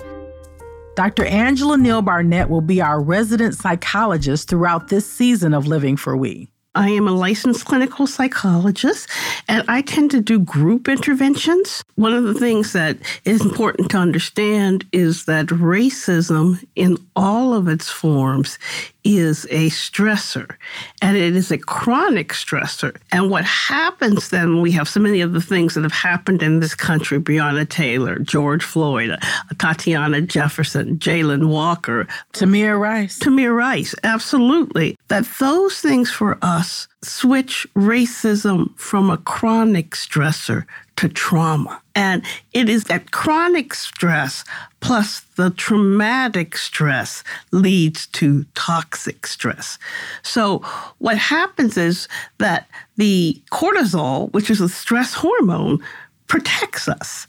Dr. 0.97 1.25
Angela 1.25 1.79
Neal 1.79 2.03
Barnett 2.03 2.51
will 2.51 2.61
be 2.61 2.83
our 2.83 3.01
resident 3.01 3.55
psychologist 3.55 4.49
throughout 4.49 4.89
this 4.89 5.11
season 5.11 5.55
of 5.55 5.69
Living 5.69 5.97
for 5.97 6.17
We. 6.17 6.51
I 6.75 6.91
am 6.91 7.09
a 7.09 7.13
licensed 7.13 7.65
clinical 7.65 8.07
psychologist 8.07 9.09
and 9.49 9.65
I 9.69 9.83
tend 9.83 10.13
to 10.13 10.21
do 10.21 10.39
group 10.39 10.89
interventions. 10.89 11.83
One 11.97 12.15
of 12.15 12.25
the 12.25 12.35
things 12.35 12.73
that 12.75 12.99
is 13.25 13.45
important 13.45 13.91
to 13.91 13.97
understand 13.97 14.87
is 14.93 15.25
that 15.25 15.47
racism 15.47 16.65
in 16.77 16.97
all 17.17 17.55
of 17.55 17.67
its 17.67 17.91
forms 17.91 18.59
is 19.05 19.45
a 19.47 19.69
stressor 19.71 20.55
and 21.01 21.17
it 21.17 21.35
is 21.37 21.51
a 21.51 21.59
chronic 21.59 22.29
stressor. 22.29 22.97
And 23.13 23.31
what 23.31 23.45
happens 23.45 24.31
then 24.31 24.61
we 24.61 24.73
have 24.73 24.89
so 24.89 25.01
many 25.01 25.21
of 25.21 25.33
the 25.33 25.41
things 25.41 25.75
that 25.75 25.83
have 25.83 25.93
happened 25.93 26.43
in 26.43 26.61
this 26.61 26.75
country 26.75 27.19
Breonna 27.19 27.69
Taylor, 27.69 28.19
George 28.19 28.65
Floyd, 28.65 29.11
uh, 29.11 29.19
Tatiana 29.59 30.21
Jefferson, 30.21 30.99
Jayland 30.99 31.49
Walker, 31.49 32.07
Tamir 32.33 32.79
Rice. 32.79 33.19
Tamir 33.19 33.57
Rice, 33.57 33.95
absolutely. 34.05 34.99
That 35.09 35.27
those 35.39 35.81
things 35.81 36.11
for 36.11 36.39
us 36.43 36.89
switch 37.03 37.67
racism 37.75 38.79
from 38.79 39.11
a 39.11 39.17
chronic 39.19 39.91
stressor 39.91 40.67
to 40.97 41.09
trauma. 41.09 41.81
And 42.01 42.25
it 42.55 42.71
is 42.71 42.85
that 42.85 43.11
chronic 43.11 43.75
stress 43.75 44.43
plus 44.81 45.21
the 45.37 45.51
traumatic 45.51 46.57
stress 46.57 47.23
leads 47.51 48.07
to 48.07 48.45
toxic 48.55 49.27
stress. 49.27 49.79
So, 50.23 50.61
what 50.97 51.19
happens 51.19 51.77
is 51.77 52.09
that 52.39 52.71
the 52.97 53.39
cortisol, 53.53 54.33
which 54.33 54.49
is 54.49 54.63
a 54.63 54.69
stress 54.71 55.13
hormone, 55.13 55.85
protects 56.27 56.89
us. 56.89 57.27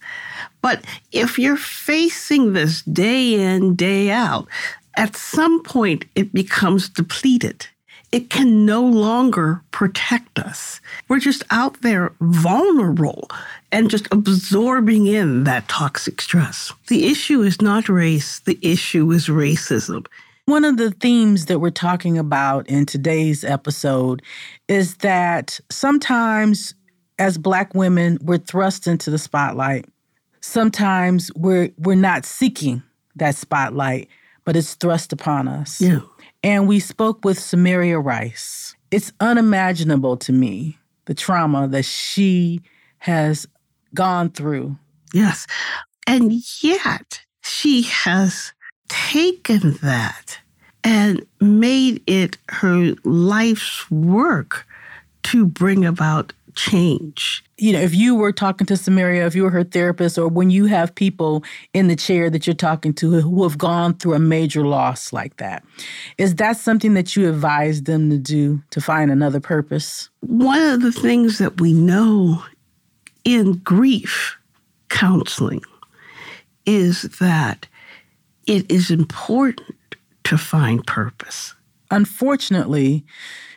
But 0.62 0.86
if 1.12 1.38
you're 1.38 1.58
facing 1.58 2.54
this 2.54 2.82
day 2.84 3.34
in, 3.34 3.76
day 3.76 4.10
out, 4.10 4.48
at 4.96 5.18
some 5.18 5.64
point 5.64 6.06
it 6.16 6.32
becomes 6.32 6.88
depleted 6.88 7.68
it 8.12 8.30
can 8.30 8.66
no 8.66 8.84
longer 8.84 9.62
protect 9.72 10.38
us. 10.38 10.82
We're 11.08 11.20
just 11.20 11.44
out 11.50 11.82
there 11.82 12.14
vulnerable 12.20 13.30
and 13.72 13.90
just 13.90 14.08
absorbing 14.12 15.08
in 15.08 15.46
that 15.46 15.70
toxic 15.70 16.20
stress. 16.22 16.74
The 16.88 17.08
issue 17.08 17.42
is 17.42 17.62
not 17.62 17.88
race, 17.88 18.40
the 18.40 18.60
issue 18.62 19.10
is 19.12 19.28
racism. 19.28 20.06
One 20.46 20.66
of 20.66 20.76
the 20.76 20.92
themes 20.92 21.46
that 21.46 21.60
we're 21.60 21.70
talking 21.70 22.18
about 22.18 22.68
in 22.68 22.86
today's 22.86 23.46
episode 23.46 24.22
is 24.68 24.98
that 24.98 25.60
sometimes 25.70 26.74
as 27.18 27.38
black 27.38 27.74
women 27.74 28.18
we're 28.22 28.40
thrust 28.40 28.88
into 28.88 29.10
the 29.10 29.20
spotlight. 29.20 29.86
Sometimes 30.42 31.32
we're 31.36 31.70
we're 31.78 31.96
not 31.96 32.26
seeking 32.26 32.82
that 33.16 33.36
spotlight, 33.36 34.10
but 34.44 34.56
it's 34.56 34.74
thrust 34.74 35.14
upon 35.14 35.48
us. 35.48 35.80
Yeah 35.80 36.00
and 36.44 36.68
we 36.68 36.80
spoke 36.80 37.24
with 37.24 37.40
Samaria 37.40 38.00
Rice. 38.00 38.76
It's 38.90 39.12
unimaginable 39.20 40.18
to 40.18 40.32
me 40.32 40.78
the 41.06 41.14
trauma 41.14 41.68
that 41.68 41.86
she 41.86 42.62
has 43.00 43.48
gone 43.94 44.30
through. 44.30 44.78
Yes. 45.14 45.48
And 46.08 46.34
yet 46.62 47.22
she 47.42 47.84
has 47.84 48.54
taken 48.90 49.74
that 49.82 50.40
and 50.84 51.26
made 51.40 52.02
it 52.08 52.38
her 52.50 52.94
life's 53.04 53.90
work 53.92 54.66
to 55.24 55.46
bring 55.46 55.86
about 55.86 56.34
change. 56.56 57.44
You 57.58 57.74
know, 57.74 57.80
if 57.80 57.94
you 57.94 58.16
were 58.16 58.32
talking 58.32 58.66
to 58.68 58.78
Samaria, 58.78 59.26
if 59.26 59.36
you 59.36 59.44
were 59.44 59.50
her 59.50 59.64
therapist, 59.64 60.18
or 60.18 60.28
when 60.28 60.50
you 60.50 60.66
have 60.66 60.94
people 60.96 61.44
in 61.74 61.88
the 61.88 61.96
chair 61.96 62.30
that 62.30 62.48
you're 62.48 62.54
talking 62.54 62.94
to 62.96 63.22
who 63.22 63.44
have 63.44 63.58
gone 63.58 63.96
through 63.96 64.14
a 64.14 64.20
major 64.20 64.66
loss 64.66 65.14
like 65.14 65.38
that, 65.38 65.64
is 66.18 66.36
that 66.36 66.58
something 66.58 66.94
that 66.96 67.16
you 67.16 67.30
advise 67.30 67.84
them 67.84 68.10
to 68.10 68.18
do 68.18 68.62
to 68.72 68.82
find 68.82 69.12
another 69.12 69.40
purpose? 69.40 70.10
One 70.22 70.62
of 70.62 70.82
the 70.82 70.92
things 70.92 71.38
that 71.38 71.62
we 71.62 71.74
know 71.74 72.44
in 73.24 73.54
grief 73.58 74.38
counseling 74.90 75.62
is 76.66 77.04
that 77.20 77.68
it 78.48 78.70
is 78.72 78.92
important 78.92 79.96
to 80.24 80.38
find 80.38 80.86
purpose. 80.86 81.54
Unfortunately, 81.90 83.04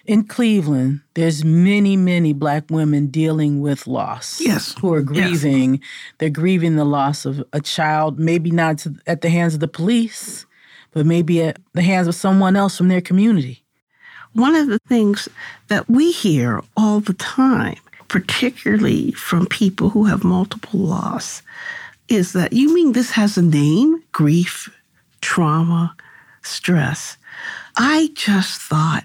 in 0.06 0.24
Cleveland, 0.24 1.00
there's 1.14 1.44
many, 1.44 1.96
many 1.96 2.32
black 2.32 2.64
women 2.70 3.06
dealing 3.06 3.60
with 3.60 3.86
loss. 3.86 4.40
Yes. 4.40 4.74
Who 4.80 4.92
are 4.92 5.02
grieving. 5.02 5.74
Yes. 5.74 5.84
They're 6.18 6.30
grieving 6.30 6.76
the 6.76 6.84
loss 6.84 7.24
of 7.24 7.42
a 7.52 7.60
child, 7.60 8.18
maybe 8.18 8.50
not 8.50 8.78
to, 8.78 8.96
at 9.06 9.22
the 9.22 9.30
hands 9.30 9.54
of 9.54 9.60
the 9.60 9.68
police, 9.68 10.44
but 10.92 11.06
maybe 11.06 11.42
at 11.42 11.58
the 11.72 11.82
hands 11.82 12.06
of 12.06 12.14
someone 12.14 12.56
else 12.56 12.76
from 12.76 12.88
their 12.88 13.00
community. 13.00 13.62
One 14.34 14.54
of 14.54 14.66
the 14.66 14.80
things 14.88 15.28
that 15.68 15.88
we 15.88 16.10
hear 16.10 16.60
all 16.76 17.00
the 17.00 17.14
time, 17.14 17.78
particularly 18.08 19.12
from 19.12 19.46
people 19.46 19.90
who 19.90 20.04
have 20.04 20.24
multiple 20.24 20.80
loss, 20.80 21.40
is 22.08 22.32
that 22.34 22.52
you 22.52 22.74
mean 22.74 22.92
this 22.92 23.12
has 23.12 23.38
a 23.38 23.42
name? 23.42 24.02
Grief, 24.12 24.68
trauma, 25.20 25.96
stress. 26.42 27.16
I 27.76 28.10
just 28.14 28.60
thought 28.60 29.04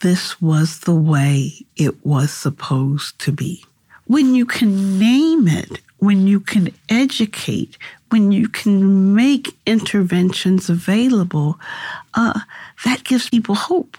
this 0.00 0.40
was 0.40 0.80
the 0.80 0.94
way 0.94 1.52
it 1.76 2.04
was 2.04 2.32
supposed 2.32 3.18
to 3.20 3.32
be. 3.32 3.64
When 4.06 4.34
you 4.34 4.46
can 4.46 4.98
name 4.98 5.48
it, 5.48 5.80
when 5.98 6.26
you 6.26 6.40
can 6.40 6.72
educate, 6.88 7.76
when 8.10 8.32
you 8.32 8.48
can 8.48 9.14
make 9.14 9.56
interventions 9.66 10.70
available, 10.70 11.58
uh, 12.14 12.40
that 12.84 13.04
gives 13.04 13.28
people 13.28 13.54
hope. 13.54 13.98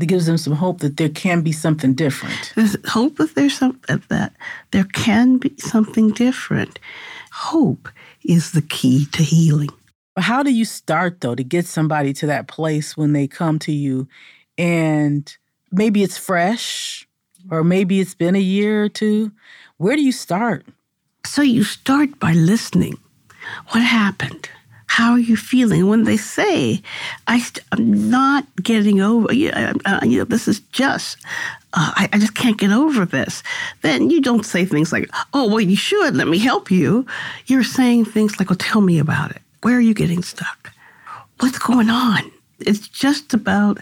It 0.00 0.06
gives 0.06 0.26
them 0.26 0.38
some 0.38 0.54
hope 0.54 0.80
that 0.80 0.96
there 0.96 1.10
can 1.10 1.42
be 1.42 1.52
something 1.52 1.94
different. 1.94 2.52
There's 2.56 2.76
hope 2.88 3.16
that 3.16 3.34
there's 3.34 3.56
something 3.58 4.02
that 4.08 4.32
there 4.70 4.84
can 4.84 5.36
be 5.36 5.54
something 5.58 6.10
different. 6.10 6.78
Hope 7.30 7.88
is 8.24 8.52
the 8.52 8.62
key 8.62 9.06
to 9.12 9.22
healing. 9.22 9.68
How 10.16 10.42
do 10.42 10.52
you 10.52 10.64
start 10.64 11.20
though 11.20 11.34
to 11.34 11.44
get 11.44 11.66
somebody 11.66 12.12
to 12.14 12.26
that 12.26 12.48
place 12.48 12.96
when 12.96 13.12
they 13.12 13.26
come 13.26 13.58
to 13.60 13.72
you 13.72 14.08
and 14.58 15.36
maybe 15.70 16.02
it's 16.02 16.18
fresh 16.18 17.06
or 17.50 17.64
maybe 17.64 18.00
it's 18.00 18.14
been 18.14 18.36
a 18.36 18.40
year 18.40 18.84
or 18.84 18.88
two. 18.88 19.32
Where 19.78 19.96
do 19.96 20.02
you 20.02 20.12
start? 20.12 20.64
So 21.26 21.42
you 21.42 21.64
start 21.64 22.18
by 22.18 22.32
listening. 22.32 22.98
What 23.70 23.82
happened? 23.82 24.48
How 24.86 25.12
are 25.12 25.18
you 25.18 25.38
feeling 25.38 25.88
when 25.88 26.04
they 26.04 26.18
say, 26.18 26.82
I 27.26 27.42
am 27.72 28.10
not 28.10 28.44
getting 28.62 29.00
over, 29.00 29.26
uh, 29.28 30.00
you 30.02 30.18
know, 30.18 30.24
this 30.24 30.46
is 30.46 30.60
just, 30.60 31.16
uh, 31.72 31.92
I, 31.96 32.10
I 32.12 32.18
just 32.18 32.34
can't 32.34 32.58
get 32.58 32.72
over 32.72 33.06
this. 33.06 33.42
Then 33.80 34.10
you 34.10 34.20
don't 34.20 34.44
say 34.44 34.66
things 34.66 34.92
like, 34.92 35.08
oh, 35.32 35.48
well, 35.48 35.62
you 35.62 35.76
should, 35.76 36.14
let 36.14 36.28
me 36.28 36.36
help 36.36 36.70
you. 36.70 37.06
You're 37.46 37.64
saying 37.64 38.04
things 38.04 38.38
like, 38.38 38.50
well, 38.50 38.58
tell 38.58 38.82
me 38.82 38.98
about 38.98 39.30
it. 39.30 39.40
Where 39.62 39.76
are 39.76 39.80
you 39.80 39.94
getting 39.94 40.22
stuck? 40.22 40.70
What's 41.40 41.58
going 41.58 41.88
on? 41.88 42.30
It's 42.60 42.86
just 42.86 43.32
about 43.32 43.78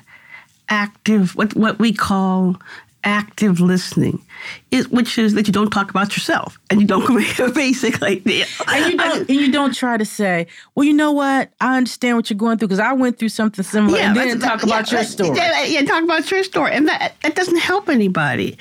active, 0.71 1.37
what, 1.37 1.55
what 1.55 1.79
we 1.79 1.93
call 1.93 2.57
active 3.05 3.61
listening, 3.61 4.23
it, 4.71 4.91
which 4.93 5.19
is 5.19 5.35
that 5.35 5.47
you 5.47 5.53
don't 5.53 5.71
talk 5.71 5.91
about 5.91 6.15
yourself 6.17 6.59
and 6.71 6.81
you 6.81 6.87
don't 6.87 7.07
basically. 7.55 8.23
and 8.69 8.93
you 8.93 8.97
don't 8.97 9.21
and 9.21 9.31
you 9.31 9.53
don't 9.53 9.75
try 9.75 9.97
to 9.97 10.05
say, 10.05 10.47
well, 10.75 10.85
you 10.85 10.93
know 10.93 11.13
what, 11.13 11.51
I 11.61 11.77
understand 11.77 12.17
what 12.17 12.31
you're 12.31 12.39
going 12.39 12.59
through 12.59 12.69
because 12.69 12.81
I 12.81 12.93
went 12.93 13.19
through 13.19 13.31
something 13.31 13.65
similar, 13.65 13.99
yeah, 13.99 14.09
and 14.09 14.17
then 14.17 14.41
talk 14.41 14.63
about 14.63 14.91
yeah, 14.91 14.99
your 14.99 15.05
story. 15.05 15.37
Yeah, 15.37 15.65
yeah, 15.65 15.85
talk 15.85 16.05
about 16.05 16.31
your 16.31 16.45
story, 16.45 16.73
and 16.73 16.89
that 16.89 17.15
that 17.23 17.35
doesn't 17.35 17.59
help 17.59 17.89
anybody. 17.89 18.59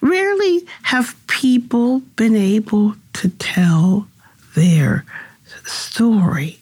Rarely 0.00 0.66
have 0.82 1.14
people 1.26 2.00
been 2.16 2.36
able 2.36 2.96
to 3.14 3.28
tell 3.28 4.08
their 4.56 5.04
story 5.64 6.58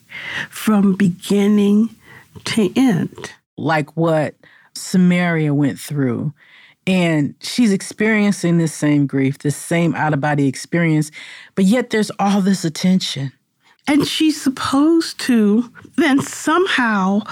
from 0.50 0.94
beginning 0.94 1.94
to 2.44 2.70
end. 2.76 3.32
Like 3.56 3.96
what 3.96 4.34
Samaria 4.74 5.54
went 5.54 5.78
through. 5.78 6.32
And 6.86 7.34
she's 7.40 7.72
experiencing 7.72 8.58
this 8.58 8.74
same 8.74 9.06
grief, 9.06 9.38
this 9.38 9.56
same 9.56 9.94
out 9.94 10.12
of 10.12 10.20
body 10.20 10.48
experience, 10.48 11.12
but 11.54 11.64
yet 11.64 11.90
there's 11.90 12.10
all 12.18 12.40
this 12.40 12.64
attention. 12.64 13.32
And 13.86 14.06
she's 14.06 14.40
supposed 14.40 15.20
to 15.20 15.72
then 15.96 16.20
somehow 16.20 17.22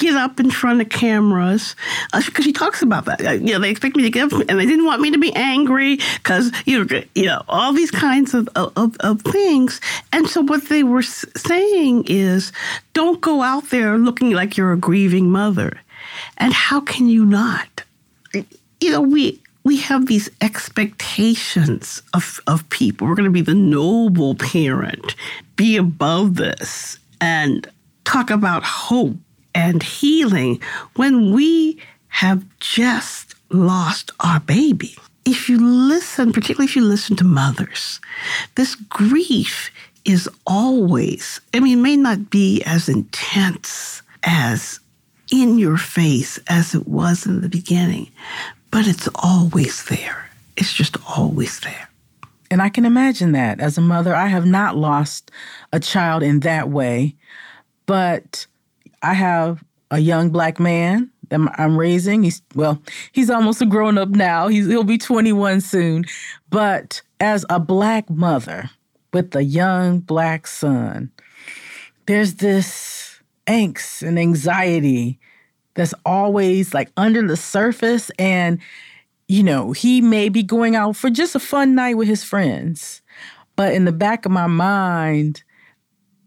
get 0.00 0.14
up 0.14 0.40
in 0.40 0.50
front 0.50 0.80
of 0.80 0.88
cameras 0.88 1.76
because 2.12 2.40
uh, 2.40 2.42
she 2.42 2.52
talks 2.52 2.80
about 2.80 3.04
that. 3.04 3.24
Uh, 3.24 3.32
you 3.32 3.52
know, 3.52 3.58
they 3.58 3.70
expect 3.70 3.96
me 3.96 4.02
to 4.02 4.10
give, 4.10 4.32
and 4.32 4.58
they 4.58 4.66
didn't 4.66 4.86
want 4.86 5.02
me 5.02 5.10
to 5.10 5.18
be 5.18 5.32
angry 5.34 5.98
because 6.16 6.50
you 6.64 6.82
know, 6.82 7.02
you 7.14 7.26
know, 7.26 7.42
all 7.48 7.72
these 7.72 7.90
kinds 7.90 8.34
of, 8.34 8.48
of 8.56 8.96
of 9.00 9.20
things. 9.22 9.80
And 10.12 10.26
so 10.26 10.40
what 10.40 10.68
they 10.68 10.82
were 10.82 11.02
saying 11.02 12.04
is, 12.06 12.50
don't 12.94 13.20
go 13.20 13.42
out 13.42 13.68
there 13.70 13.98
looking 13.98 14.30
like 14.30 14.56
you're 14.56 14.72
a 14.72 14.78
grieving 14.78 15.30
mother. 15.30 15.78
And 16.40 16.52
how 16.52 16.80
can 16.80 17.08
you 17.08 17.24
not? 17.24 17.84
You 18.80 18.90
know, 18.90 19.02
we 19.02 19.40
we 19.62 19.76
have 19.76 20.06
these 20.06 20.30
expectations 20.40 22.02
of, 22.14 22.40
of 22.46 22.68
people. 22.70 23.06
We're 23.06 23.14
going 23.14 23.26
to 23.26 23.30
be 23.30 23.42
the 23.42 23.54
noble 23.54 24.34
parent, 24.34 25.14
be 25.56 25.76
above 25.76 26.36
this, 26.36 26.98
and 27.20 27.70
talk 28.04 28.30
about 28.30 28.64
hope 28.64 29.16
and 29.54 29.82
healing 29.82 30.62
when 30.96 31.34
we 31.34 31.78
have 32.08 32.44
just 32.58 33.34
lost 33.50 34.10
our 34.20 34.40
baby. 34.40 34.96
If 35.26 35.50
you 35.50 35.58
listen, 35.58 36.32
particularly 36.32 36.64
if 36.64 36.74
you 36.74 36.82
listen 36.82 37.16
to 37.16 37.24
mothers, 37.24 38.00
this 38.54 38.74
grief 38.74 39.70
is 40.06 40.28
always, 40.46 41.40
I 41.52 41.60
mean, 41.60 41.82
may 41.82 41.96
not 41.96 42.30
be 42.30 42.62
as 42.64 42.88
intense 42.88 44.02
as 44.22 44.80
in 45.30 45.58
your 45.58 45.76
face 45.76 46.38
as 46.48 46.74
it 46.74 46.86
was 46.88 47.26
in 47.26 47.40
the 47.40 47.48
beginning, 47.48 48.10
but 48.70 48.86
it's 48.86 49.08
always 49.16 49.84
there. 49.84 50.30
It's 50.56 50.72
just 50.72 50.96
always 51.16 51.60
there. 51.60 51.88
And 52.50 52.60
I 52.60 52.68
can 52.68 52.84
imagine 52.84 53.32
that 53.32 53.60
as 53.60 53.78
a 53.78 53.80
mother. 53.80 54.14
I 54.14 54.26
have 54.26 54.44
not 54.44 54.76
lost 54.76 55.30
a 55.72 55.78
child 55.78 56.22
in 56.22 56.40
that 56.40 56.68
way, 56.68 57.14
but 57.86 58.46
I 59.02 59.14
have 59.14 59.62
a 59.90 60.00
young 60.00 60.30
black 60.30 60.58
man 60.58 61.10
that 61.28 61.40
I'm 61.58 61.78
raising. 61.78 62.24
He's, 62.24 62.42
well, 62.54 62.82
he's 63.12 63.30
almost 63.30 63.62
a 63.62 63.66
grown 63.66 63.98
up 63.98 64.08
now. 64.10 64.48
He's, 64.48 64.66
he'll 64.66 64.84
be 64.84 64.98
21 64.98 65.60
soon. 65.60 66.04
But 66.50 67.02
as 67.20 67.46
a 67.48 67.60
black 67.60 68.10
mother 68.10 68.68
with 69.12 69.34
a 69.36 69.44
young 69.44 70.00
black 70.00 70.48
son, 70.48 71.10
there's 72.06 72.34
this 72.34 72.99
angst 73.46 74.06
and 74.06 74.18
anxiety 74.18 75.18
that's 75.74 75.94
always 76.04 76.74
like 76.74 76.90
under 76.96 77.26
the 77.26 77.36
surface. 77.36 78.10
And, 78.18 78.58
you 79.28 79.42
know, 79.42 79.72
he 79.72 80.00
may 80.00 80.28
be 80.28 80.42
going 80.42 80.76
out 80.76 80.96
for 80.96 81.10
just 81.10 81.34
a 81.34 81.40
fun 81.40 81.74
night 81.74 81.96
with 81.96 82.08
his 82.08 82.24
friends. 82.24 83.02
But 83.56 83.74
in 83.74 83.84
the 83.84 83.92
back 83.92 84.26
of 84.26 84.32
my 84.32 84.46
mind, 84.46 85.42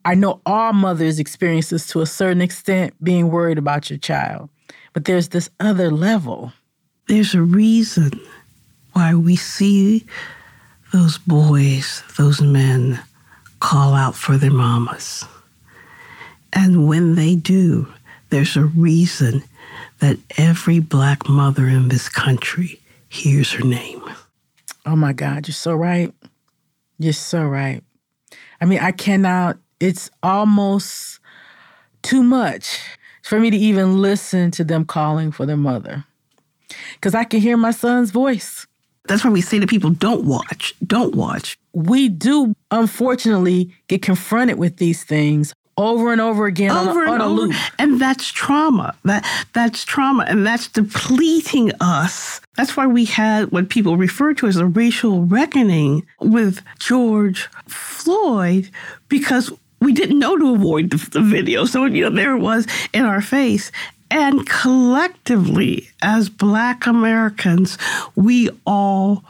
I 0.06 0.15
know 0.15 0.41
all 0.45 0.73
mothers 0.73 1.19
experience 1.19 1.69
this 1.69 1.88
to 1.88 2.02
a 2.02 2.06
certain 2.06 2.41
extent, 2.41 2.93
being 3.04 3.32
worried 3.32 3.58
about 3.58 3.89
your 3.89 3.99
child. 3.99 4.49
But 4.91 5.06
there's 5.06 5.30
this 5.30 5.49
other 5.60 5.89
level. 5.89 6.52
There's 7.08 7.34
a 7.34 7.41
reason 7.41 8.12
why 8.93 9.15
we 9.15 9.36
see 9.36 10.06
those 10.91 11.17
boys, 11.17 12.04
those 12.17 12.41
men, 12.41 13.02
call 13.60 13.93
out 13.93 14.15
for 14.15 14.38
their 14.38 14.52
mamas. 14.52 15.26
And 16.54 16.88
when 16.88 17.16
they 17.16 17.36
do, 17.36 17.92
there's 18.30 18.56
a 18.56 18.66
reason 18.66 19.44
that 20.00 20.18
every 20.38 20.80
black 20.80 21.28
mother 21.28 21.68
in 21.68 21.89
this 21.89 22.08
country 22.08 22.80
hears 23.10 23.52
her 23.54 23.63
name. 23.66 24.02
Oh 24.86 24.96
my 24.96 25.13
God, 25.13 25.48
you're 25.48 25.54
so 25.54 25.74
right. 25.74 26.13
You're 27.00 27.13
so 27.13 27.44
right. 27.44 27.84
I 28.62 28.66
mean, 28.66 28.80
I 28.80 28.92
cannot, 28.92 29.58
it's 29.80 30.10
almost 30.22 31.20
too 32.02 32.22
much 32.22 32.80
for 33.24 33.39
me 33.39 33.50
to 33.50 33.58
even 33.58 34.02
listen 34.02 34.52
to 34.52 34.63
them 34.63 34.86
calling 34.86 35.32
for 35.32 35.46
their 35.46 35.58
mother. 35.58 36.06
Because 36.96 37.16
I 37.16 37.24
can 37.24 37.39
hear 37.39 37.58
my 37.58 37.72
son's 37.72 38.12
voice. 38.12 38.68
That's 39.08 39.24
why 39.24 39.32
we 39.32 39.42
say 39.42 39.60
to 39.60 39.68
people, 39.68 39.89
don't 39.89 40.26
watch, 40.26 40.74
don't 40.86 41.16
watch. 41.16 41.58
We 41.74 42.10
do, 42.10 42.56
unfortunately, 42.72 43.74
get 43.88 44.02
confronted 44.02 44.58
with 44.58 44.78
these 44.78 45.04
things 45.04 45.54
over 45.78 46.12
and 46.12 46.22
over 46.22 46.46
again 46.46 46.72
over 46.72 47.08
on, 47.08 47.08
a, 47.08 47.12
on 47.12 47.22
a 47.22 47.28
loop. 47.28 47.56
And 47.80 48.00
that's 48.00 48.32
trauma. 48.32 48.96
That 49.04 49.26
that's 49.54 49.84
trauma, 49.84 50.26
and 50.28 50.46
that's 50.46 50.68
depleting 50.68 51.72
us. 51.80 52.42
That's 52.56 52.78
why 52.78 52.88
we 52.88 53.06
had 53.06 53.52
what 53.52 53.70
people 53.70 53.98
refer 53.98 54.34
to 54.36 54.48
as 54.48 54.58
a 54.58 54.66
racial 54.66 55.26
reckoning 55.26 56.06
with 56.20 56.62
George 56.80 57.50
Floyd, 57.68 58.70
because 59.10 59.52
we 59.80 59.94
didn't 59.94 60.20
know 60.20 60.38
to 60.38 60.54
avoid 60.54 60.92
the, 60.92 61.10
the 61.10 61.22
video. 61.22 61.66
So 61.66 61.86
you 61.86 62.04
know, 62.04 62.16
there 62.16 62.36
it 62.36 62.42
was 62.42 62.68
in 62.94 63.06
our 63.06 63.22
face. 63.22 63.72
And 64.12 64.48
collectively, 64.48 65.90
as 66.04 66.30
Black 66.30 66.86
Americans, 66.86 67.80
we 68.16 68.50
all 68.68 69.26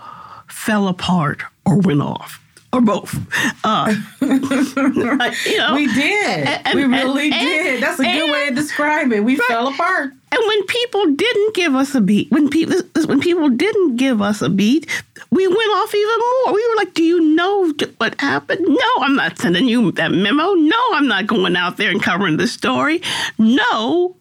fell 0.50 0.90
apart 0.90 1.42
or 1.66 1.78
went 1.78 2.02
off 2.02 2.43
or 2.74 2.82
both. 2.82 3.16
Uh, 3.64 3.94
you 4.22 5.58
know, 5.58 5.76
we 5.76 5.88
did. 5.94 6.48
And, 6.66 6.76
we 6.76 6.86
really 6.86 7.32
and, 7.32 7.40
did. 7.40 7.84
That's 7.84 8.00
a 8.00 8.04
good 8.04 8.32
way 8.32 8.50
to 8.50 8.56
describe 8.56 9.14
it. 9.14 9.24
We 9.24 9.38
right. 9.38 9.48
fell 9.48 9.68
apart. 9.68 10.12
And 10.32 10.48
when 10.48 10.66
people 10.66 11.06
didn't 11.14 11.56
give 11.56 11.76
us 11.76 11.94
a 11.94 12.02
beat, 12.02 12.32
when 12.32 12.50
people 12.50 12.76
when 13.06 13.20
people 13.20 13.50
didn't 13.50 13.98
give 13.98 14.22
us 14.22 14.42
a 14.42 14.50
beat, 14.50 14.90
we 15.30 15.48
went 15.48 15.72
off 15.76 15.94
even 15.94 16.20
more. 16.20 16.54
We 16.56 16.68
were 16.68 16.76
like, 16.78 16.96
"Do 16.96 17.04
you 17.04 17.22
know 17.36 17.72
what 17.98 18.20
happened? 18.20 18.66
No, 18.68 18.90
I'm 19.02 19.16
not 19.16 19.38
sending 19.38 19.68
you 19.68 19.92
that 19.92 20.12
memo. 20.12 20.54
No, 20.54 20.82
I'm 20.94 21.08
not 21.08 21.28
going 21.28 21.56
out 21.56 21.78
there 21.78 21.92
and 21.92 22.02
covering 22.02 22.38
the 22.38 22.48
story. 22.48 23.04
No, 23.38 24.16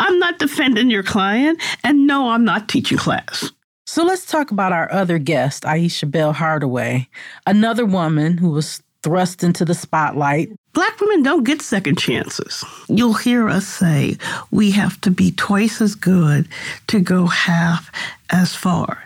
I'm 0.00 0.18
not 0.18 0.38
defending 0.38 0.90
your 0.90 1.02
client, 1.02 1.60
and 1.84 2.06
no, 2.06 2.30
I'm 2.30 2.44
not 2.44 2.68
teaching 2.68 2.96
class." 2.96 3.52
So 3.88 4.02
let's 4.02 4.26
talk 4.26 4.50
about 4.50 4.72
our 4.72 4.90
other 4.92 5.16
guest, 5.18 5.64
Ayesha 5.64 6.06
Bell 6.06 6.32
Hardaway, 6.32 7.08
another 7.46 7.86
woman 7.86 8.36
who 8.36 8.50
was 8.50 8.82
thrust 9.04 9.44
into 9.44 9.64
the 9.64 9.74
spotlight. 9.74 10.50
Black 10.72 11.00
women 11.00 11.22
don't 11.22 11.44
get 11.44 11.62
second 11.62 11.96
chances. 11.96 12.64
You'll 12.88 13.14
hear 13.14 13.48
us 13.48 13.64
say 13.64 14.18
we 14.50 14.72
have 14.72 15.00
to 15.02 15.10
be 15.12 15.30
twice 15.30 15.80
as 15.80 15.94
good 15.94 16.48
to 16.88 16.98
go 16.98 17.26
half 17.26 17.88
as 18.30 18.56
far. 18.56 19.04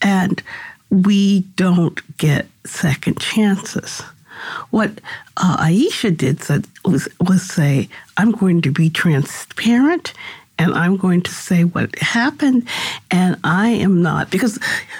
And 0.00 0.42
we 0.88 1.40
don't 1.56 2.00
get 2.16 2.46
second 2.64 3.20
chances. 3.20 4.00
What 4.70 5.02
uh, 5.36 5.56
Ayesha 5.60 6.10
did 6.10 6.40
was, 6.86 7.08
was 7.20 7.42
say, 7.42 7.90
I'm 8.16 8.30
going 8.30 8.62
to 8.62 8.70
be 8.70 8.88
transparent 8.88 10.14
and 10.58 10.72
I'm 10.72 10.96
going 10.96 11.20
to 11.22 11.30
say 11.32 11.64
what 11.64 11.98
happened, 11.98 12.68
and 13.10 13.36
I 13.42 13.68
am 13.68 14.02
not 14.02 14.30
because 14.30 14.58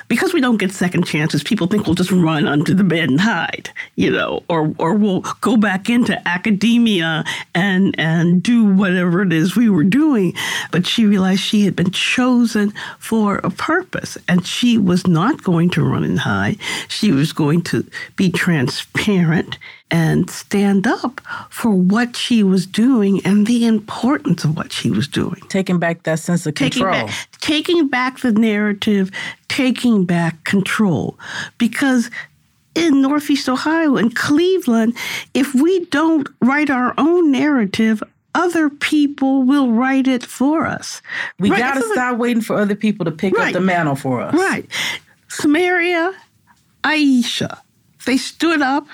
because 0.09 0.35
we 0.35 0.41
don't 0.41 0.57
get 0.57 0.73
second 0.73 1.07
chances. 1.07 1.43
People 1.43 1.67
think 1.67 1.87
we'll 1.87 1.95
just 1.95 2.11
run 2.11 2.49
under 2.49 2.75
the 2.75 2.83
bed 2.83 3.09
and 3.09 3.21
hide, 3.21 3.71
you 3.95 4.11
know, 4.11 4.43
or 4.49 4.75
or 4.79 4.95
we'll 4.95 5.21
go 5.41 5.57
back 5.57 5.89
into 5.89 6.21
academia 6.29 7.25
and 7.55 7.95
and 7.99 8.43
do 8.43 8.65
whatever 8.65 9.23
it 9.23 9.33
is 9.33 9.55
we 9.55 9.71
were 9.71 9.85
doing. 9.85 10.35
But 10.73 10.87
she 10.87 11.07
realized 11.07 11.41
she 11.41 11.65
had 11.65 11.77
been 11.77 11.93
chosen 11.93 12.73
for 12.99 13.37
a 13.39 13.51
purpose, 13.51 14.19
and 14.29 14.45
she 14.47 14.77
was 14.77 15.07
not 15.07 15.45
going 15.45 15.71
to 15.71 15.85
run 15.85 16.05
and 16.05 16.19
hide. 16.19 16.59
She 16.89 17.13
was 17.13 17.33
going 17.33 17.63
to 17.63 17.87
be 18.17 18.31
transparent 18.31 19.59
and 19.91 20.29
stand 20.31 20.87
up 20.87 21.21
for 21.51 21.71
what 21.71 22.17
she 22.17 22.43
was 22.43 22.67
doing 22.67 23.21
and 23.25 23.47
the 23.47 23.67
importance 23.67 24.45
of 24.45 24.57
what 24.57 24.73
she 24.73 24.91
was 24.91 25.07
doing. 25.07 25.41
Taking 25.49 25.79
back 25.79 26.03
that 26.05 26.19
sense 26.19 26.47
of 26.47 26.55
taking 26.55 26.83
control. 26.83 27.07
Back, 27.07 27.29
taking 27.41 27.89
back 27.89 28.21
the 28.21 28.33
narrative, 28.33 29.11
taking 29.49 30.05
back 30.05 30.43
control. 30.45 31.19
Because 31.59 32.11
in 32.75 33.03
Northeast 33.03 33.49
Ohio 33.49 33.97
and 33.97 34.15
Cleveland, 34.17 34.97
if 35.33 35.55
we 35.55 35.85
don't 35.87 36.29
write 36.41 36.71
our 36.71 36.95
own 36.99 37.31
narrative, 37.31 38.03
other 38.35 38.69
people 38.69 39.45
will 39.45 39.71
write 39.71 40.09
it 40.09 40.25
for 40.25 40.67
us. 40.67 41.01
We 41.39 41.51
right? 41.51 41.59
got 41.59 41.75
to 41.75 41.83
stop 41.93 42.19
waiting 42.19 42.43
for 42.43 42.57
other 42.57 42.75
people 42.75 43.05
to 43.05 43.13
pick 43.13 43.37
right. 43.37 43.49
up 43.49 43.53
the 43.53 43.61
mantle 43.61 43.95
for 43.95 44.21
us. 44.21 44.35
Right. 44.35 44.67
Samaria, 45.29 46.15
Ayesha, 46.83 47.63
they 48.07 48.17
stood 48.17 48.61
up 48.61 48.87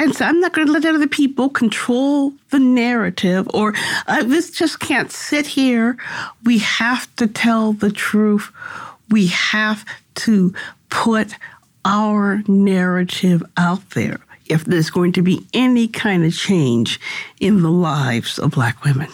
and 0.00 0.16
so 0.16 0.24
I'm 0.24 0.40
not 0.40 0.54
going 0.54 0.66
to 0.66 0.72
let 0.72 0.86
other 0.86 1.06
people 1.06 1.50
control 1.50 2.32
the 2.48 2.58
narrative 2.58 3.46
or 3.52 3.74
uh, 4.06 4.22
this 4.22 4.50
just 4.50 4.80
can't 4.80 5.12
sit 5.12 5.46
here. 5.46 5.98
We 6.42 6.56
have 6.58 7.14
to 7.16 7.26
tell 7.26 7.74
the 7.74 7.90
truth. 7.90 8.50
We 9.10 9.26
have 9.26 9.84
to 10.16 10.54
put 10.88 11.34
our 11.84 12.42
narrative 12.48 13.42
out 13.58 13.90
there 13.90 14.20
if 14.46 14.64
there's 14.64 14.88
going 14.88 15.12
to 15.12 15.22
be 15.22 15.46
any 15.52 15.86
kind 15.86 16.24
of 16.24 16.34
change 16.34 16.98
in 17.38 17.60
the 17.60 17.70
lives 17.70 18.38
of 18.38 18.52
Black 18.52 18.82
women. 18.82 19.08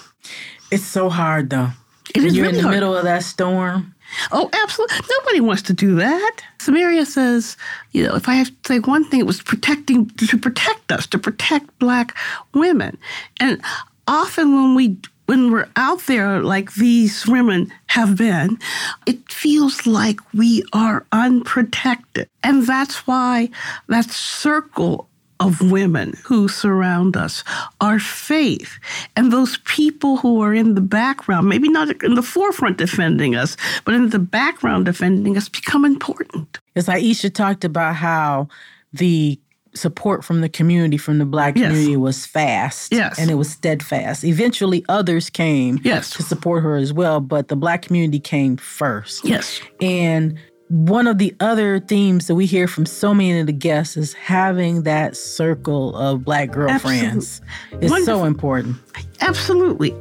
It's 0.70 0.84
so 0.84 1.10
hard 1.10 1.50
though. 1.50 1.70
It 2.14 2.22
is 2.22 2.36
you're 2.36 2.46
really 2.46 2.58
in 2.58 2.62
the 2.62 2.68
hard. 2.68 2.74
middle 2.76 2.96
of 2.96 3.02
that 3.02 3.24
storm 3.24 3.95
Oh, 4.32 4.50
absolutely. 4.62 4.96
Nobody 5.18 5.40
wants 5.40 5.62
to 5.62 5.72
do 5.72 5.94
that. 5.96 6.36
Samaria 6.58 7.06
says, 7.06 7.56
you 7.92 8.04
know, 8.04 8.14
if 8.14 8.28
I 8.28 8.34
have 8.34 8.48
to 8.48 8.54
say 8.66 8.78
one 8.80 9.04
thing, 9.04 9.20
it 9.20 9.26
was 9.26 9.42
protecting, 9.42 10.08
to 10.10 10.38
protect 10.38 10.92
us, 10.92 11.06
to 11.08 11.18
protect 11.18 11.78
Black 11.78 12.16
women. 12.54 12.98
And 13.40 13.60
often 14.06 14.54
when 14.54 14.74
we, 14.74 14.96
when 15.26 15.50
we're 15.50 15.68
out 15.76 16.00
there 16.06 16.40
like 16.42 16.74
these 16.74 17.26
women 17.26 17.72
have 17.88 18.16
been, 18.16 18.58
it 19.06 19.30
feels 19.30 19.86
like 19.86 20.20
we 20.32 20.64
are 20.72 21.04
unprotected. 21.12 22.28
And 22.42 22.66
that's 22.66 23.06
why 23.06 23.50
that 23.88 24.10
circle 24.10 25.08
of 25.40 25.60
women 25.70 26.14
who 26.24 26.48
surround 26.48 27.16
us, 27.16 27.44
our 27.80 27.98
faith, 27.98 28.78
and 29.16 29.32
those 29.32 29.58
people 29.58 30.16
who 30.16 30.40
are 30.40 30.54
in 30.54 30.74
the 30.74 30.80
background, 30.80 31.48
maybe 31.48 31.68
not 31.68 32.02
in 32.02 32.14
the 32.14 32.22
forefront 32.22 32.78
defending 32.78 33.34
us, 33.34 33.56
but 33.84 33.94
in 33.94 34.10
the 34.10 34.18
background 34.18 34.86
defending 34.86 35.36
us, 35.36 35.48
become 35.48 35.84
important. 35.84 36.58
As 36.74 36.88
Ayesha 36.88 37.30
talked 37.30 37.64
about 37.64 37.96
how 37.96 38.48
the 38.92 39.38
support 39.74 40.24
from 40.24 40.40
the 40.40 40.48
community, 40.48 40.96
from 40.96 41.18
the 41.18 41.24
black 41.24 41.56
yes. 41.56 41.68
community, 41.68 41.96
was 41.96 42.26
fast. 42.26 42.92
Yes. 42.92 43.18
And 43.18 43.30
it 43.30 43.34
was 43.34 43.50
steadfast. 43.50 44.24
Eventually, 44.24 44.84
others 44.88 45.30
came 45.30 45.78
yes. 45.84 46.10
to 46.10 46.22
support 46.22 46.62
her 46.62 46.76
as 46.76 46.92
well, 46.92 47.20
but 47.20 47.48
the 47.48 47.56
black 47.56 47.82
community 47.82 48.18
came 48.18 48.56
first. 48.56 49.24
Yes. 49.24 49.60
And 49.80 50.38
one 50.68 51.06
of 51.06 51.18
the 51.18 51.34
other 51.40 51.78
themes 51.78 52.26
that 52.26 52.34
we 52.34 52.46
hear 52.46 52.66
from 52.66 52.86
so 52.86 53.14
many 53.14 53.38
of 53.38 53.46
the 53.46 53.52
guests 53.52 53.96
is 53.96 54.12
having 54.14 54.82
that 54.82 55.16
circle 55.16 55.94
of 55.96 56.24
black 56.24 56.50
girlfriends 56.50 57.40
Absolutely. 57.72 57.86
is 57.86 57.90
Wonderful. 57.90 58.14
so 58.20 58.24
important. 58.24 58.76
Absolutely. 59.20 59.94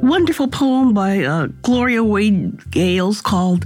Wonderful 0.00 0.48
poem 0.48 0.92
by 0.94 1.24
uh, 1.24 1.46
Gloria 1.62 2.02
Wade 2.02 2.56
Gayles 2.70 3.22
called 3.22 3.64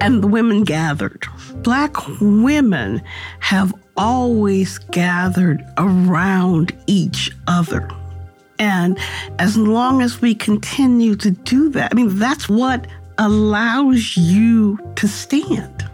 And 0.00 0.22
the 0.22 0.28
Women 0.28 0.64
Gathered. 0.64 1.26
Black 1.62 1.96
women 2.20 3.02
have 3.40 3.74
always 3.96 4.78
gathered 4.78 5.64
around 5.78 6.76
each 6.86 7.30
other. 7.46 7.88
And 8.58 8.98
as 9.38 9.56
long 9.56 10.02
as 10.02 10.20
we 10.20 10.34
continue 10.34 11.16
to 11.16 11.30
do 11.30 11.68
that, 11.70 11.90
I 11.92 11.94
mean, 11.94 12.18
that's 12.18 12.48
what 12.48 12.86
allows 13.22 14.16
you 14.16 14.76
to 14.96 15.06
stand. 15.06 15.88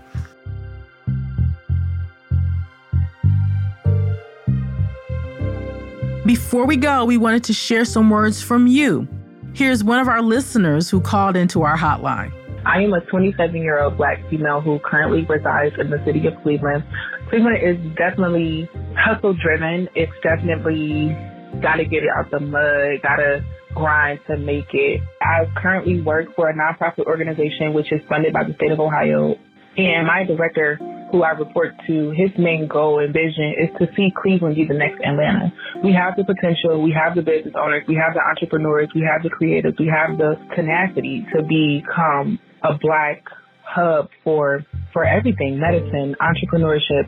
Before 6.25 6.65
we 6.65 6.77
go, 6.77 7.05
we 7.05 7.19
wanted 7.19 7.45
to 7.45 7.53
share 7.53 7.85
some 7.85 8.09
words 8.09 8.43
from 8.43 8.67
you. 8.67 9.07
Here's 9.53 9.85
one 9.85 9.99
of 9.99 10.09
our 10.09 10.23
listeners 10.23 10.89
who 10.89 11.01
called 11.01 11.37
into 11.37 11.63
our 11.63 11.77
hotline. 11.77 12.33
I 12.65 12.83
am 12.83 12.93
a 12.95 13.01
27 13.03 13.57
year 13.57 13.83
old 13.83 13.97
black 13.97 14.19
female 14.31 14.61
who 14.61 14.79
currently 14.79 15.25
resides 15.25 15.75
in 15.79 15.91
the 15.91 16.03
city 16.05 16.27
of 16.27 16.35
Cleveland. 16.43 16.85
Cleveland 17.29 17.59
is 17.63 17.77
definitely 17.97 18.69
hustle 18.97 19.35
driven. 19.35 19.89
It's 19.95 20.13
definitely 20.23 21.17
got 21.61 21.77
to 21.77 21.85
get 21.85 22.05
it 22.05 22.11
out 22.15 22.31
the 22.31 22.41
mud, 22.41 23.03
got 23.03 23.17
to 23.17 23.45
grind 23.79 24.21
to 24.27 24.37
make 24.37 24.69
it. 24.73 25.01
I 25.23 25.45
currently 25.57 26.01
work 26.03 26.35
for 26.35 26.51
a 26.51 26.55
nonprofit 26.55 27.07
organization 27.07 27.73
which 27.73 27.93
is 27.93 28.01
funded 28.09 28.33
by 28.33 28.45
the 28.45 28.55
state 28.55 28.73
of 28.73 28.81
Ohio. 28.81 29.37
And 29.77 30.07
my 30.07 30.25
director, 30.25 30.77
who 31.13 31.23
I 31.23 31.31
report 31.31 31.75
to, 31.87 32.11
his 32.11 32.31
main 32.37 32.67
goal 32.67 32.99
and 32.99 33.13
vision 33.13 33.55
is 33.63 33.71
to 33.79 33.87
see 33.95 34.11
Cleveland 34.21 34.57
be 34.57 34.67
the 34.67 34.75
next 34.75 34.99
Atlanta. 35.01 35.53
We 35.85 35.93
have 35.93 36.17
the 36.17 36.25
potential, 36.25 36.83
we 36.83 36.93
have 36.93 37.15
the 37.15 37.23
business 37.23 37.55
owners, 37.55 37.85
we 37.87 37.95
have 37.95 38.15
the 38.15 38.21
entrepreneurs, 38.21 38.89
we 38.95 39.07
have 39.07 39.23
the 39.23 39.31
creatives, 39.31 39.79
we 39.79 39.87
have 39.87 40.19
the 40.19 40.35
tenacity 40.57 41.25
to 41.33 41.43
become 41.47 42.41
a 42.65 42.77
black 42.77 43.23
hub 43.63 44.09
for 44.25 44.65
for 44.95 45.05
everything 45.05 45.61
medicine 45.61 46.17
entrepreneurship 46.25 47.05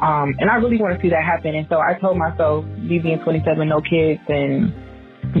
um, 0.00 0.32
and 0.38 0.48
i 0.48 0.54
really 0.54 0.78
want 0.78 0.94
to 0.94 1.02
see 1.02 1.10
that 1.10 1.24
happen 1.24 1.56
and 1.56 1.66
so 1.68 1.80
i 1.80 1.98
told 1.98 2.16
myself 2.16 2.64
me 2.78 3.00
being 3.00 3.18
27 3.24 3.68
no 3.68 3.80
kids 3.82 4.20
and 4.28 4.72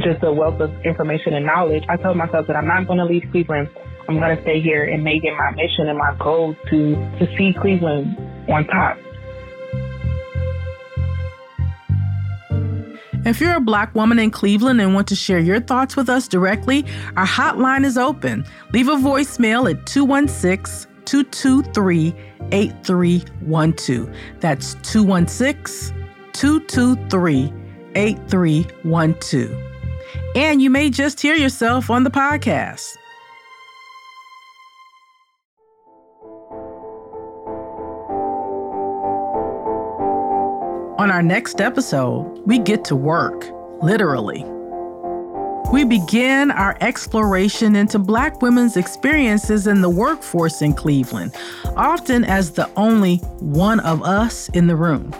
just 0.02 0.22
a 0.22 0.32
wealth 0.32 0.60
of 0.60 0.72
information 0.84 1.34
and 1.34 1.46
knowledge, 1.46 1.84
I 1.88 1.96
told 1.96 2.16
myself 2.16 2.46
that 2.48 2.56
I'm 2.56 2.66
not 2.66 2.86
going 2.86 2.98
to 2.98 3.04
leave 3.04 3.24
Cleveland. 3.30 3.68
I'm 4.08 4.18
going 4.18 4.36
to 4.36 4.42
stay 4.42 4.60
here 4.60 4.84
and 4.84 5.02
make 5.02 5.24
it 5.24 5.32
my 5.36 5.52
mission 5.52 5.88
and 5.88 5.96
my 5.96 6.14
goal 6.18 6.54
to, 6.70 6.94
to 7.18 7.36
see 7.36 7.54
Cleveland 7.58 8.16
on 8.48 8.66
top. 8.66 8.98
If 13.24 13.40
you're 13.40 13.56
a 13.56 13.60
Black 13.60 13.94
woman 13.94 14.18
in 14.18 14.30
Cleveland 14.30 14.82
and 14.82 14.92
want 14.94 15.08
to 15.08 15.16
share 15.16 15.38
your 15.38 15.58
thoughts 15.58 15.96
with 15.96 16.10
us 16.10 16.28
directly, 16.28 16.84
our 17.16 17.26
hotline 17.26 17.84
is 17.84 17.96
open. 17.96 18.44
Leave 18.72 18.88
a 18.88 18.96
voicemail 18.96 19.70
at 19.70 19.86
216 19.86 20.90
223 21.06 22.14
8312. 22.52 24.14
That's 24.40 24.74
216 24.82 25.96
223 26.34 27.52
8312 27.94 29.73
and 30.34 30.60
you 30.60 30.70
may 30.70 30.90
just 30.90 31.20
hear 31.20 31.34
yourself 31.34 31.90
on 31.90 32.04
the 32.04 32.10
podcast. 32.10 32.96
On 40.98 41.10
our 41.10 41.22
next 41.22 41.60
episode, 41.60 42.40
we 42.46 42.58
get 42.58 42.84
to 42.86 42.96
work, 42.96 43.50
literally. 43.82 44.44
We 45.72 45.84
begin 45.84 46.50
our 46.50 46.78
exploration 46.80 47.74
into 47.74 47.98
Black 47.98 48.40
women's 48.40 48.76
experiences 48.76 49.66
in 49.66 49.80
the 49.80 49.90
workforce 49.90 50.62
in 50.62 50.72
Cleveland, 50.72 51.34
often 51.76 52.24
as 52.24 52.52
the 52.52 52.70
only 52.76 53.16
one 53.40 53.80
of 53.80 54.02
us 54.02 54.48
in 54.50 54.66
the 54.66 54.76
room. 54.76 55.12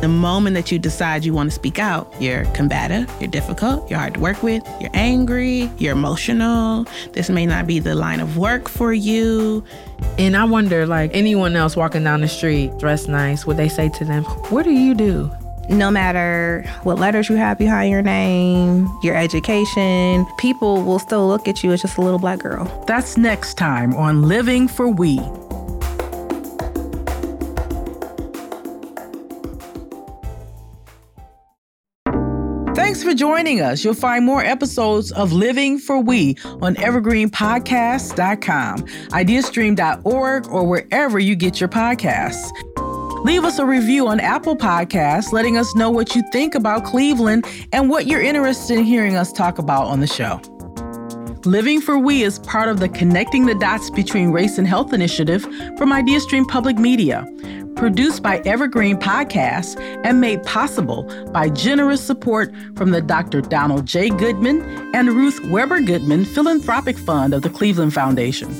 The 0.00 0.08
moment 0.08 0.54
that 0.54 0.72
you 0.72 0.78
decide 0.78 1.26
you 1.26 1.34
want 1.34 1.50
to 1.50 1.54
speak 1.54 1.78
out, 1.78 2.10
you're 2.18 2.46
combative, 2.46 3.10
you're 3.20 3.30
difficult, 3.30 3.90
you're 3.90 3.98
hard 3.98 4.14
to 4.14 4.20
work 4.20 4.42
with, 4.42 4.66
you're 4.80 4.90
angry, 4.94 5.70
you're 5.76 5.92
emotional. 5.92 6.86
This 7.12 7.28
may 7.28 7.44
not 7.44 7.66
be 7.66 7.80
the 7.80 7.94
line 7.94 8.20
of 8.20 8.38
work 8.38 8.70
for 8.70 8.94
you. 8.94 9.62
And 10.16 10.38
I 10.38 10.44
wonder, 10.44 10.86
like 10.86 11.10
anyone 11.12 11.54
else 11.54 11.76
walking 11.76 12.02
down 12.02 12.22
the 12.22 12.28
street 12.28 12.76
dressed 12.78 13.10
nice, 13.10 13.44
would 13.44 13.58
they 13.58 13.68
say 13.68 13.90
to 13.90 14.04
them, 14.06 14.24
What 14.48 14.62
do 14.62 14.70
you 14.70 14.94
do? 14.94 15.30
No 15.68 15.90
matter 15.90 16.64
what 16.82 16.98
letters 16.98 17.28
you 17.28 17.36
have 17.36 17.58
behind 17.58 17.90
your 17.90 18.02
name, 18.02 18.88
your 19.02 19.16
education, 19.16 20.26
people 20.38 20.82
will 20.82 20.98
still 20.98 21.28
look 21.28 21.46
at 21.46 21.62
you 21.62 21.72
as 21.72 21.82
just 21.82 21.98
a 21.98 22.00
little 22.00 22.18
black 22.18 22.38
girl. 22.38 22.84
That's 22.86 23.18
next 23.18 23.54
time 23.54 23.94
on 23.94 24.22
Living 24.22 24.66
for 24.66 24.88
We. 24.88 25.20
Joining 33.20 33.60
us. 33.60 33.84
You'll 33.84 33.92
find 33.92 34.24
more 34.24 34.42
episodes 34.42 35.12
of 35.12 35.30
Living 35.30 35.78
for 35.78 36.00
We 36.00 36.38
on 36.62 36.74
evergreenpodcast.com, 36.76 38.78
ideastream.org, 38.78 40.48
or 40.48 40.66
wherever 40.66 41.18
you 41.18 41.36
get 41.36 41.60
your 41.60 41.68
podcasts. 41.68 42.50
Leave 43.22 43.44
us 43.44 43.58
a 43.58 43.66
review 43.66 44.08
on 44.08 44.20
Apple 44.20 44.56
Podcasts, 44.56 45.32
letting 45.32 45.58
us 45.58 45.76
know 45.76 45.90
what 45.90 46.16
you 46.16 46.22
think 46.32 46.54
about 46.54 46.86
Cleveland 46.86 47.44
and 47.72 47.90
what 47.90 48.06
you're 48.06 48.22
interested 48.22 48.78
in 48.78 48.84
hearing 48.84 49.16
us 49.16 49.34
talk 49.34 49.58
about 49.58 49.84
on 49.84 50.00
the 50.00 50.06
show. 50.06 50.40
Living 51.44 51.82
for 51.82 51.98
We 51.98 52.22
is 52.22 52.38
part 52.38 52.70
of 52.70 52.80
the 52.80 52.88
Connecting 52.88 53.44
the 53.44 53.54
Dots 53.54 53.90
Between 53.90 54.30
Race 54.30 54.56
and 54.56 54.66
Health 54.66 54.94
initiative 54.94 55.42
from 55.76 55.90
IdeaStream 55.90 56.48
Public 56.48 56.78
Media 56.78 57.26
produced 57.76 58.22
by 58.22 58.38
Evergreen 58.40 58.96
Podcasts 58.98 59.78
and 60.04 60.20
made 60.20 60.42
possible 60.44 61.04
by 61.32 61.48
generous 61.48 62.04
support 62.04 62.52
from 62.76 62.90
the 62.90 63.00
Dr. 63.00 63.40
Donald 63.40 63.86
J. 63.86 64.10
Goodman 64.10 64.62
and 64.94 65.08
Ruth 65.10 65.40
Weber 65.46 65.80
Goodman 65.80 66.24
Philanthropic 66.24 66.98
Fund 66.98 67.34
of 67.34 67.42
the 67.42 67.50
Cleveland 67.50 67.94
Foundation. 67.94 68.50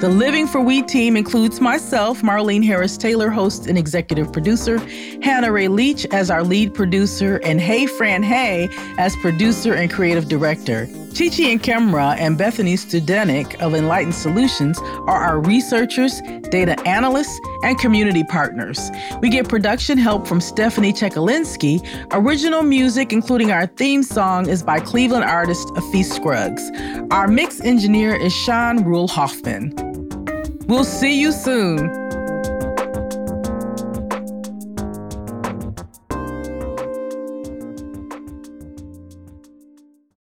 The 0.00 0.10
Living 0.10 0.46
for 0.46 0.60
We 0.60 0.82
team 0.82 1.16
includes 1.16 1.60
myself, 1.62 2.20
Marlene 2.20 2.62
Harris 2.64 2.98
Taylor, 2.98 3.30
host 3.30 3.66
and 3.66 3.78
executive 3.78 4.30
producer, 4.32 4.78
Hannah 5.22 5.50
Ray 5.50 5.68
Leach 5.68 6.04
as 6.06 6.30
our 6.30 6.42
lead 6.42 6.74
producer, 6.74 7.36
and 7.38 7.58
Hey 7.58 7.86
Fran 7.86 8.22
Hay 8.22 8.68
as 8.98 9.16
producer 9.16 9.72
and 9.72 9.90
creative 9.90 10.28
director. 10.28 10.88
Chichi 11.14 11.52
and 11.52 11.62
Kemra 11.62 12.16
and 12.18 12.36
Bethany 12.36 12.74
Studenik 12.74 13.60
of 13.60 13.72
Enlightened 13.72 14.16
Solutions 14.16 14.80
are 14.80 15.22
our 15.22 15.40
researchers, 15.40 16.20
data 16.50 16.76
analysts, 16.88 17.38
and 17.62 17.78
community 17.78 18.24
partners. 18.24 18.90
We 19.20 19.28
get 19.28 19.48
production 19.48 19.96
help 19.96 20.26
from 20.26 20.40
Stephanie 20.40 20.92
Czekalinski. 20.92 21.86
Original 22.10 22.64
music, 22.64 23.12
including 23.12 23.52
our 23.52 23.66
theme 23.66 24.02
song, 24.02 24.48
is 24.48 24.64
by 24.64 24.80
Cleveland 24.80 25.24
artist 25.24 25.68
Afis 25.68 26.12
Scruggs. 26.12 26.68
Our 27.12 27.28
mix 27.28 27.60
engineer 27.60 28.16
is 28.16 28.32
Sean 28.32 28.82
Rule 28.82 29.06
Hoffman. 29.06 29.72
We'll 30.66 30.82
see 30.82 31.20
you 31.20 31.30
soon. 31.30 32.03